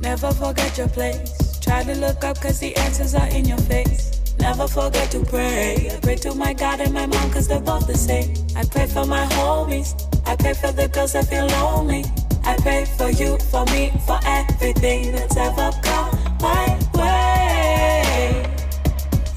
Never 0.00 0.32
forget 0.32 0.76
your 0.78 0.88
place. 0.88 1.58
Try 1.60 1.82
to 1.84 1.94
look 1.94 2.22
up 2.24 2.40
cause 2.40 2.60
the 2.60 2.76
answers 2.76 3.14
are 3.14 3.26
in 3.28 3.46
your 3.46 3.58
face. 3.58 4.20
Never 4.38 4.68
forget 4.68 5.10
to 5.12 5.24
pray. 5.24 5.88
I 5.90 5.98
pray 6.00 6.16
to 6.16 6.34
my 6.34 6.52
God 6.52 6.80
and 6.80 6.92
my 6.92 7.06
mom 7.06 7.30
cause 7.32 7.48
they're 7.48 7.58
both 7.58 7.86
the 7.86 7.96
same. 7.96 8.34
I 8.54 8.64
pray 8.64 8.86
for 8.86 9.06
my 9.06 9.24
homies. 9.26 9.94
I 10.26 10.36
pray 10.36 10.52
for 10.54 10.70
the 10.70 10.86
girls 10.88 11.14
that 11.14 11.26
feel 11.26 11.46
lonely. 11.46 12.04
I 12.44 12.56
pray 12.58 12.84
for 12.84 13.10
you, 13.10 13.38
for 13.50 13.64
me, 13.66 13.90
for 14.06 14.20
everything 14.24 15.12
that's 15.12 15.36
ever 15.36 15.70
come 15.82 16.16
my 16.40 16.78
way. 16.94 18.46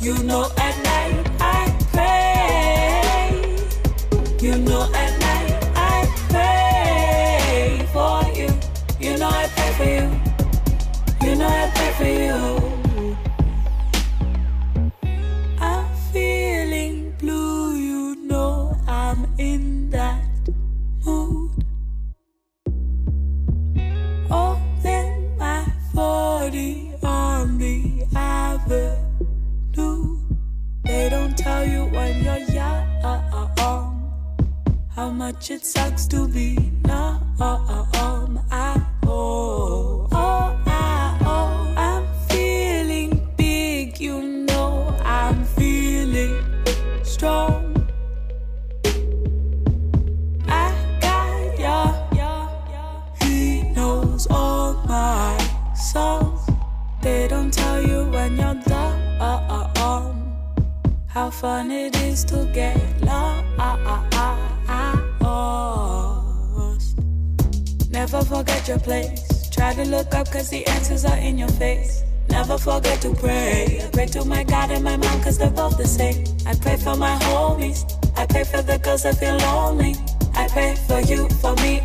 You 0.01 0.21
know 0.23 0.51
at 0.57 0.88
You 4.41 4.57
know 4.57 4.83
at 4.93 5.19
night 5.19 5.51
I 5.75 6.07
pray 6.29 7.85
for 7.91 8.23
you. 8.39 8.47
You 8.97 9.17
know 9.17 9.27
I 9.27 9.47
pray 9.53 9.71
for 9.77 9.83
you. 9.83 10.07
You 11.29 11.35
know 11.35 11.47
I 11.47 11.69
pray 11.75 11.91
for 11.99 12.05
you. 12.05 13.17
I'm 15.59 15.85
feeling 16.13 17.11
blue, 17.19 17.75
you 17.75 18.15
know 18.27 18.77
I'm 18.87 19.27
in 19.37 19.89
that 19.89 20.23
mood. 21.03 21.51
In 24.85 25.37
my 25.37 25.65
40 25.93 26.93
on 27.03 27.57
the 27.57 28.05
avenue. 28.15 28.95
They 30.85 31.09
don't 31.09 31.37
tell 31.37 31.65
you 31.67 31.85
when 31.87 32.23
you're 32.23 32.48
much 35.19 35.51
it 35.51 35.65
sucks 35.65 36.07
to 36.07 36.29
be 36.29 36.55
numb. 36.85 37.19
I 37.41 38.81
oh, 39.05 40.07
oh, 40.13 40.61
I 40.65 41.17
oh, 41.25 41.73
I'm 41.75 42.05
feeling 42.29 43.27
big, 43.35 43.99
you 43.99 44.45
know 44.47 44.95
I'm 45.03 45.43
feeling 45.43 46.41
strong. 47.03 47.85
I 50.47 50.71
got 51.01 51.59
ya, 51.59 52.47
he 53.21 53.63
knows 53.75 54.25
all 54.31 54.75
my 54.87 55.37
songs. 55.75 56.49
They 57.01 57.27
don't 57.27 57.51
tell 57.53 57.81
you 57.85 58.05
when 58.05 58.37
you're 58.37 58.61
done 58.63 59.01
uh, 59.19 59.67
uh, 59.75 59.83
um. 59.83 60.15
how 61.07 61.29
fun 61.29 61.71
it 61.71 61.93
is 62.07 62.23
to 62.31 62.45
get 62.53 62.98
your 68.69 68.79
place. 68.79 69.49
Try 69.49 69.73
to 69.73 69.83
look 69.83 70.13
up 70.13 70.31
cause 70.31 70.49
the 70.49 70.65
answers 70.67 71.03
are 71.03 71.17
in 71.17 71.37
your 71.39 71.49
face. 71.49 72.03
Never 72.29 72.57
forget 72.59 73.01
to 73.01 73.13
pray. 73.15 73.81
I 73.83 73.89
pray 73.89 74.05
to 74.05 74.23
my 74.23 74.43
God 74.43 74.69
and 74.69 74.83
my 74.83 74.95
mom 74.95 75.21
cause 75.23 75.39
they're 75.39 75.49
both 75.49 75.77
the 75.77 75.87
same. 75.87 76.23
I 76.45 76.53
pray 76.53 76.77
for 76.77 76.95
my 76.95 77.15
homies. 77.23 77.81
I 78.15 78.27
pray 78.27 78.43
for 78.43 78.61
the 78.61 78.77
girls 78.77 79.03
that 79.03 79.17
feel 79.17 79.37
lonely. 79.37 79.95
I 80.35 80.47
pray 80.49 80.75
for 80.87 81.01
you, 81.01 81.27
for 81.41 81.55
me, 81.55 81.81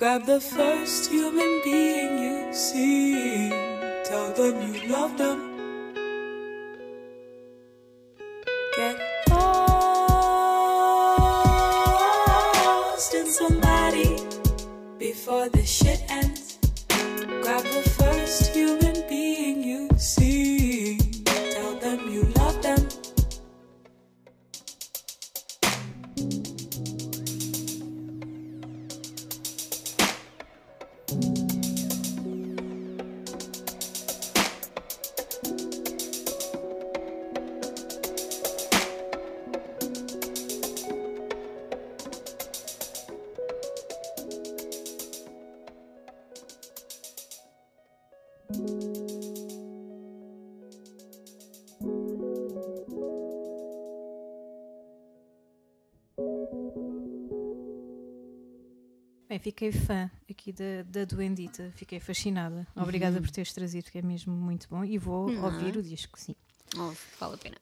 Grab 0.00 0.24
the 0.24 0.40
first 0.40 1.10
human 1.10 1.60
being 1.62 2.18
you 2.24 2.54
see. 2.54 3.50
Tell 4.02 4.32
them 4.32 4.56
you 4.72 4.88
love 4.88 5.18
them. 5.18 5.38
Get 8.74 8.96
lost 9.28 9.60
in 13.14 13.26
somebody 13.26 14.16
before 14.98 15.50
the 15.50 15.66
shit 15.66 16.02
ends. 16.08 16.49
Fiquei 59.40 59.72
fã 59.72 60.10
aqui 60.30 60.52
da, 60.52 60.82
da 60.86 61.04
Duendita, 61.04 61.72
fiquei 61.76 61.98
fascinada. 62.00 62.66
Obrigada 62.76 63.20
por 63.20 63.30
teres 63.30 63.52
trazido, 63.52 63.90
que 63.90 63.98
é 63.98 64.02
mesmo 64.02 64.32
muito 64.34 64.66
bom. 64.70 64.84
E 64.84 64.98
vou 64.98 65.30
Não. 65.30 65.44
ouvir 65.44 65.76
o 65.76 65.82
disco, 65.82 66.18
sim. 66.18 66.34
Oh, 66.76 66.92
vale 67.18 67.34
a 67.34 67.38
pena. 67.38 67.56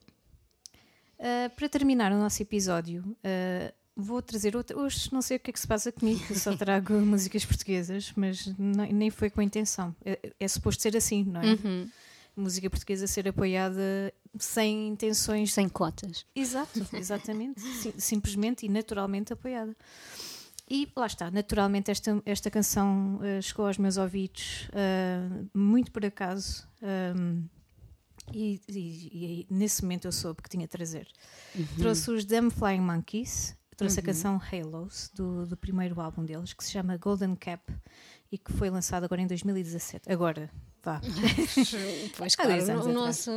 Uh, 1.18 1.50
para 1.56 1.68
terminar 1.68 2.12
o 2.12 2.18
nosso 2.18 2.40
episódio, 2.42 3.02
uh, 3.02 3.72
vou 3.96 4.22
trazer 4.22 4.54
outra. 4.56 4.78
Hoje 4.78 5.08
não 5.12 5.20
sei 5.20 5.36
o 5.36 5.40
que 5.40 5.50
é 5.50 5.52
que 5.52 5.58
se 5.58 5.66
passa 5.66 5.90
comigo, 5.90 6.22
eu 6.30 6.36
só 6.36 6.54
trago 6.56 6.94
músicas 7.00 7.44
portuguesas, 7.44 8.12
mas 8.14 8.46
nem 8.58 8.92
nem 8.92 9.10
foi 9.10 9.28
com 9.30 9.42
intenção. 9.42 9.94
É, 10.04 10.32
é 10.38 10.48
suposto 10.48 10.82
ser 10.82 10.96
assim, 10.96 11.24
não 11.24 11.40
é? 11.40 11.46
Uhum. 11.54 11.90
Música 12.36 12.70
portuguesa 12.70 13.08
ser 13.08 13.26
apoiada 13.26 14.12
sem 14.38 14.86
intenções. 14.88 15.52
Sem 15.52 15.68
cotas. 15.68 16.24
Exato, 16.36 16.86
exatamente. 16.92 17.60
Sim- 17.82 17.94
simplesmente 17.98 18.64
e 18.64 18.68
naturalmente 18.68 19.32
apoiada. 19.32 19.74
E 20.70 20.86
lá 20.94 21.06
está, 21.06 21.30
naturalmente 21.30 21.90
esta, 21.90 22.20
esta 22.26 22.50
canção 22.50 23.16
uh, 23.16 23.40
chegou 23.42 23.66
aos 23.66 23.78
meus 23.78 23.96
ouvidos 23.96 24.68
uh, 24.68 25.48
muito 25.56 25.90
por 25.90 26.04
acaso. 26.04 26.66
um, 27.16 27.44
e, 28.32 28.60
e- 28.68 29.46
e 29.50 29.54
nesse 29.54 29.80
momento 29.82 30.04
eu 30.06 30.12
soube 30.12 30.42
que 30.42 30.50
tinha 30.50 30.66
de 30.66 30.70
trazer. 30.70 31.08
Trouxe 31.78 32.10
os 32.10 32.24
Damn 32.26 32.50
Flying 32.50 32.80
Monkeys, 32.82 33.56
trouxe 33.74 34.00
a 34.00 34.02
canção 34.02 34.38
Halos, 34.52 35.10
do, 35.14 35.46
do 35.46 35.56
primeiro 35.56 35.98
álbum 36.00 36.22
deles, 36.24 36.52
que 36.52 36.62
se 36.62 36.72
chama 36.72 36.98
Golden 36.98 37.34
Cap 37.34 37.72
e 38.30 38.36
que 38.36 38.52
foi 38.52 38.68
lançado 38.68 39.04
agora 39.04 39.22
em 39.22 39.26
2017. 39.26 40.12
Agora, 40.12 40.50
vá. 40.84 41.00
Pois 42.18 42.34
claro, 42.36 42.82
o 42.84 42.92
nosso, 42.92 43.30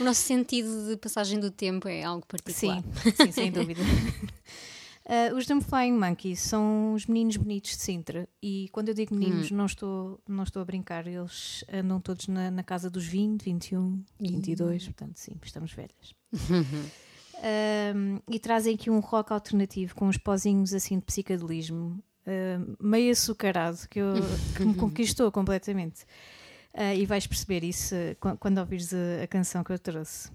o 0.00 0.02
nosso 0.04 0.22
sentido 0.22 0.88
de 0.88 0.96
passagem 0.96 1.38
do 1.38 1.52
tempo 1.52 1.86
é 1.86 2.02
algo 2.02 2.26
particular. 2.26 2.82
Sim, 2.82 3.12
sim, 3.26 3.30
sem 3.32 3.52
dúvida. 3.52 3.80
Uh, 5.08 5.34
os 5.36 5.46
Dumb 5.46 5.64
Flying 5.64 5.92
Monkeys 5.96 6.40
são 6.40 6.92
os 6.92 7.06
meninos 7.06 7.38
bonitos 7.38 7.70
de 7.70 7.78
Sintra. 7.82 8.28
E 8.42 8.68
quando 8.72 8.88
eu 8.88 8.94
digo 8.94 9.14
meninos 9.14 9.50
não, 9.50 9.64
estou, 9.64 10.20
não 10.28 10.42
estou 10.44 10.60
a 10.60 10.64
brincar, 10.66 11.06
eles 11.06 11.64
andam 11.72 11.98
todos 11.98 12.28
na, 12.28 12.50
na 12.50 12.62
casa 12.62 12.90
dos 12.90 13.06
20, 13.06 13.42
21, 13.42 14.04
22, 14.20 14.84
portanto 14.84 15.16
sim, 15.16 15.32
estamos 15.42 15.72
velhas. 15.72 16.14
Um, 17.94 18.18
e 18.28 18.38
trazem 18.38 18.74
aqui 18.74 18.90
um 18.90 18.98
rock 18.98 19.32
alternativo 19.32 19.94
com 19.94 20.08
uns 20.08 20.16
pozinhos 20.18 20.74
assim 20.74 20.98
de 20.98 21.04
psicadelismo, 21.04 22.02
um, 22.26 22.74
meio 22.80 23.12
açucarado, 23.12 23.78
que, 23.88 24.00
eu, 24.00 24.12
que 24.56 24.64
me 24.64 24.74
conquistou 24.76 25.30
completamente. 25.30 26.02
Uh, 26.74 26.94
e 26.96 27.06
vais 27.06 27.26
perceber 27.26 27.64
isso 27.64 27.94
uh, 27.94 28.14
qu- 28.20 28.36
quando 28.38 28.58
ouvires 28.58 28.92
a, 28.92 29.22
a 29.24 29.26
canção 29.26 29.64
que 29.64 29.72
eu 29.72 29.78
trouxe. 29.78 30.30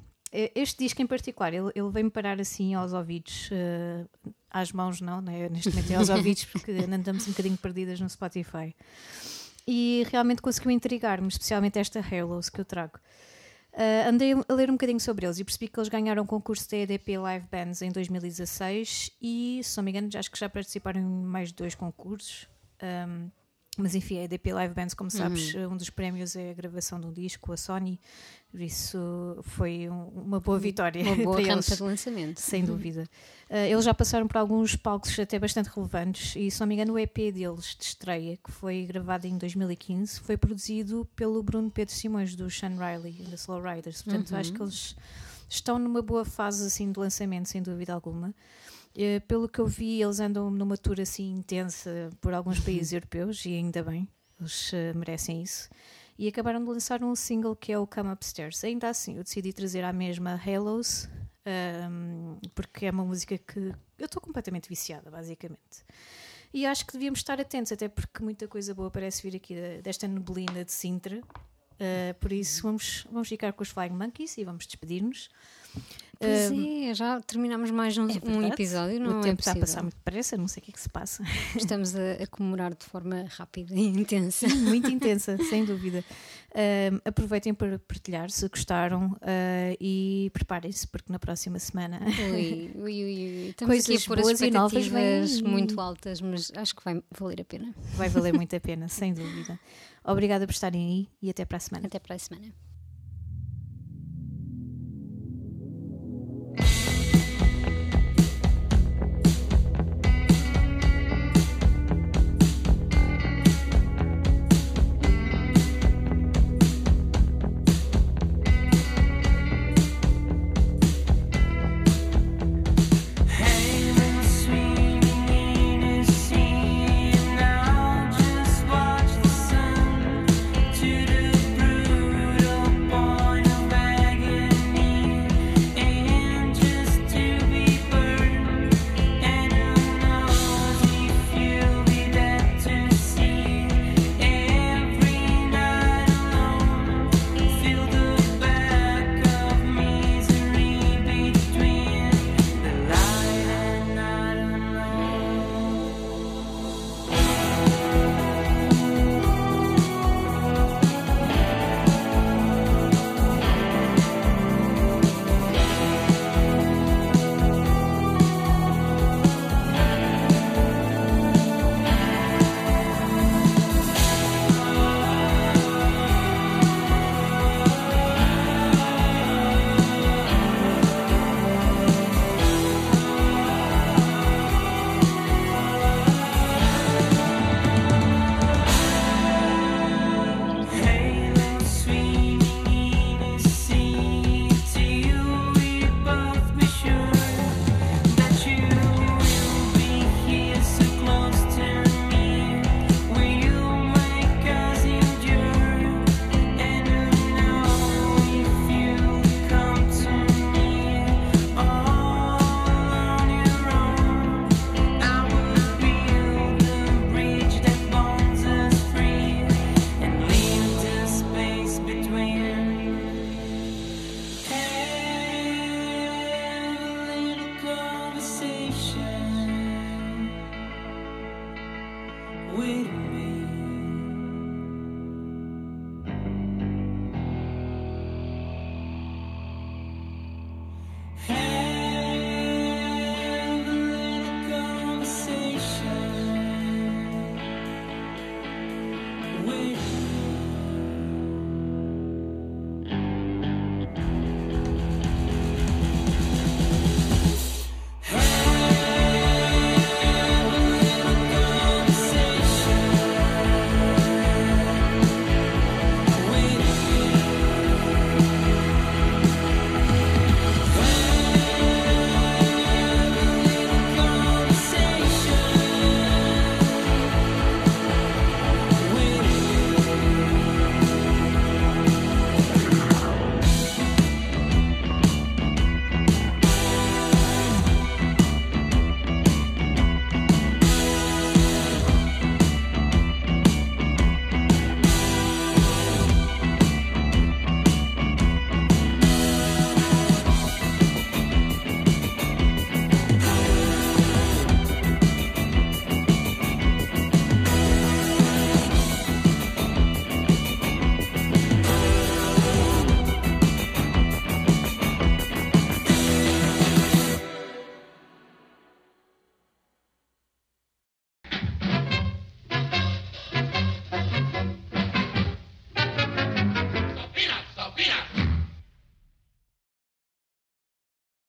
Este 0.56 0.84
disco 0.84 1.02
em 1.02 1.06
particular, 1.06 1.54
ele, 1.54 1.72
ele 1.76 1.90
veio-me 1.90 2.10
parar 2.10 2.42
assim 2.42 2.74
aos 2.74 2.92
ouvidos, 2.92 3.50
uh, 3.52 4.34
às 4.50 4.72
mãos 4.72 5.00
não, 5.00 5.22
né? 5.22 5.48
neste 5.48 5.70
momento 5.70 5.92
é 5.92 5.96
aos 5.96 6.10
ouvidos 6.10 6.46
porque 6.46 6.72
andamos 6.72 7.28
um 7.28 7.32
bocadinho 7.32 7.58
perdidas 7.58 8.00
no 8.00 8.10
Spotify. 8.10 8.76
E 9.68 10.06
realmente 10.12 10.42
conseguiu 10.42 10.72
intrigar-me, 10.72 11.28
especialmente 11.28 11.78
esta 11.78 12.00
Halos 12.00 12.50
que 12.50 12.60
eu 12.60 12.66
trago. 12.66 13.00
Uh, 13.74 14.08
andei 14.08 14.34
a 14.34 14.54
ler 14.54 14.70
um 14.70 14.74
bocadinho 14.74 15.00
sobre 15.00 15.26
eles 15.26 15.40
e 15.40 15.44
percebi 15.44 15.68
que 15.68 15.80
eles 15.80 15.90
ganharam 15.90 16.24
o 16.24 16.28
concurso 16.28 16.70
da 16.70 16.78
EDP 16.78 17.18
Live 17.18 17.48
Bands 17.52 17.82
em 17.82 17.92
2016 17.92 19.12
e, 19.22 19.62
se 19.64 19.78
não 19.78 19.84
me 19.84 19.92
engano, 19.92 20.10
acho 20.16 20.30
que 20.30 20.38
já 20.38 20.50
participaram 20.50 21.02
em 21.02 21.04
mais 21.04 21.50
de 21.50 21.56
dois 21.56 21.74
concursos. 21.74 22.48
Um, 22.82 23.30
mas 23.78 23.96
enfim, 23.96 24.20
a 24.20 24.24
EDP 24.24 24.54
Live 24.54 24.74
Bands, 24.74 24.94
como 24.94 25.10
sabes, 25.10 25.54
um 25.56 25.76
dos 25.76 25.90
prémios 25.90 26.36
é 26.36 26.52
a 26.52 26.54
gravação 26.54 27.00
de 27.00 27.08
um 27.08 27.12
disco, 27.14 27.52
a 27.52 27.58
Sony, 27.58 28.00
por 28.52 28.62
isso 28.62 28.98
foi 29.42 29.90
um- 29.90 30.08
uma 30.10 30.40
boa 30.40 30.60
vitória 30.60 31.02
Uma 31.04 31.16
boa 31.24 31.38
para 31.42 31.54
eles. 31.54 31.66
de 31.68 31.82
lançamento. 31.84 32.40
Sem 32.40 32.64
dúvida. 32.64 33.10
Uh, 33.50 33.56
eles 33.70 33.84
já 33.86 33.94
passaram 33.94 34.28
por 34.28 34.38
alguns 34.38 34.76
palcos 34.76 35.18
até 35.20 35.38
bastante 35.40 35.70
relevantes 35.70 36.36
e, 36.36 36.50
se 36.52 36.60
não 36.60 36.68
me 36.68 36.76
engano, 36.76 36.94
o 36.94 37.00
EP 37.00 37.32
deles 37.32 37.76
de 37.78 37.84
estreia, 37.86 38.38
que 38.44 38.52
foi 38.52 38.86
gravado 38.86 39.26
em 39.28 39.38
2015, 39.38 40.20
foi 40.20 40.38
produzido 40.38 41.08
pelo 41.16 41.42
Bruno 41.42 41.70
Pedro 41.72 41.94
Simões, 41.94 42.36
do 42.36 42.50
Sean 42.50 42.76
Riley, 42.78 43.14
da 43.30 43.36
Slow 43.36 43.62
Riders. 43.62 44.02
Portanto, 44.04 44.36
acho 44.36 44.54
que 44.54 44.62
eles 44.62 44.96
estão 45.50 45.78
numa 45.80 46.02
boa 46.02 46.26
fase 46.26 46.66
assim, 46.66 46.92
de 46.92 47.00
lançamento, 47.00 47.48
sem 47.50 47.62
dúvida 47.62 47.94
alguma. 47.94 48.34
Eh, 48.96 49.20
pelo 49.22 49.50
que 49.50 49.60
eu 49.60 49.66
vi, 49.66 50.02
eles 50.02 50.20
andam 50.20 50.52
numa 50.52 50.78
tour 50.78 51.02
assim 51.02 51.32
intensa 51.32 52.10
por 52.22 52.34
alguns 52.34 52.60
países 52.60 52.94
europeus 52.94 53.44
e 53.46 53.54
ainda 53.54 53.84
bem, 53.84 54.08
eles 54.40 54.72
eh, 54.74 54.94
merecem 54.94 55.42
isso. 55.42 55.70
e 56.18 56.28
acabaram 56.28 56.64
de 56.64 56.70
lançar 56.70 57.04
um 57.04 57.16
single 57.16 57.56
que 57.56 57.72
é 57.72 57.78
o 57.78 57.88
Come 57.88 58.12
Upstairs. 58.12 58.64
Ainda 58.64 58.90
assim, 58.90 59.18
eu 59.18 59.24
decidi 59.24 59.52
trazer 59.52 59.84
à 59.84 59.92
mesma 59.92 60.40
Halos, 60.46 61.10
um, 61.90 62.38
porque 62.54 62.86
é 62.86 62.92
uma 62.92 63.04
música 63.04 63.38
que 63.38 63.74
eu 63.98 64.06
estou 64.06 64.22
completamente 64.22 64.70
viciada, 64.70 65.10
basicamente. 65.10 65.84
E 66.54 66.68
acho 66.68 66.86
que 66.86 66.94
devíamos 66.94 67.20
estar 67.20 67.42
atentos, 67.42 67.72
até 67.72 67.90
porque 67.90 68.22
muita 68.22 68.48
coisa 68.48 68.76
boa 68.76 68.92
parece 68.92 69.24
vir 69.24 69.36
aqui 69.36 69.56
desta 69.82 70.08
neblina 70.08 70.64
de 70.64 70.72
Sintra. 70.72 71.20
Uh, 71.20 72.14
por 72.20 72.32
isso, 72.32 72.62
vamos, 72.62 73.08
vamos 73.12 73.28
ficar 73.28 73.52
com 73.54 73.64
os 73.64 73.70
Flying 73.70 73.90
Monkeys 73.90 74.38
e 74.38 74.44
vamos 74.44 74.68
despedir-nos. 74.68 75.30
Pois 76.24 76.52
uh, 76.52 76.90
é, 76.90 76.94
já 76.94 77.20
terminamos 77.22 77.70
mais 77.70 77.98
um, 77.98 78.08
é 78.10 78.14
um 78.24 78.48
episódio. 78.48 79.00
Não 79.00 79.20
o 79.20 79.22
tempo 79.22 79.40
é 79.40 79.42
está 79.42 79.52
a 79.52 79.56
passar 79.56 79.82
muito 79.82 79.96
depressa, 79.96 80.38
não 80.38 80.48
sei 80.48 80.62
o 80.62 80.64
que 80.64 80.72
é 80.72 80.74
que 80.74 80.80
se 80.80 80.90
passa. 80.90 81.24
Estamos 81.56 81.96
a, 81.96 82.24
a 82.24 82.28
comemorar 82.28 82.74
de 82.74 82.86
forma 82.86 83.26
rápida 83.30 83.74
e 83.76 83.88
intensa. 83.88 84.48
muito 84.48 84.90
intensa, 84.90 85.38
sem 85.50 85.66
dúvida. 85.66 86.04
Uh, 86.52 87.02
aproveitem 87.04 87.54
para 87.54 87.78
partilhar 87.80 88.30
se 88.30 88.48
gostaram 88.48 89.08
uh, 89.08 89.78
e 89.82 90.30
preparem-se, 90.34 90.88
porque 90.88 91.12
na 91.12 91.20
próxima 91.20 91.60
semana. 91.60 92.00
Ui, 92.34 92.72
ui, 92.78 93.04
ui. 93.04 93.50
Estamos 93.50 93.74
Coisas 93.74 93.90
aqui 93.90 94.04
a 94.04 94.08
pôr 94.08 94.22
boas 94.22 94.42
e 94.42 94.52
novas 94.52 94.88
vêm... 94.88 95.44
muito 95.44 95.82
altas, 95.82 96.22
mas 96.22 96.52
acho 96.56 96.76
que 96.76 96.84
vai 96.86 97.04
valer 97.12 97.42
a 97.42 97.46
pena. 97.46 97.74
Vai 97.96 98.08
valer 98.08 98.34
muito 98.34 98.56
a 98.56 98.60
pena, 98.60 98.88
sem 98.88 99.14
dúvida. 99.14 99.60
Obrigada 100.06 100.46
por 100.46 100.54
estarem 100.54 100.86
aí 100.86 101.10
e 101.22 101.30
até 101.30 101.44
para 101.44 101.58
a 101.58 101.60
semana. 101.60 101.88
Até 101.88 102.00
para 102.00 102.16
a 102.16 102.20
semana. 102.20 102.54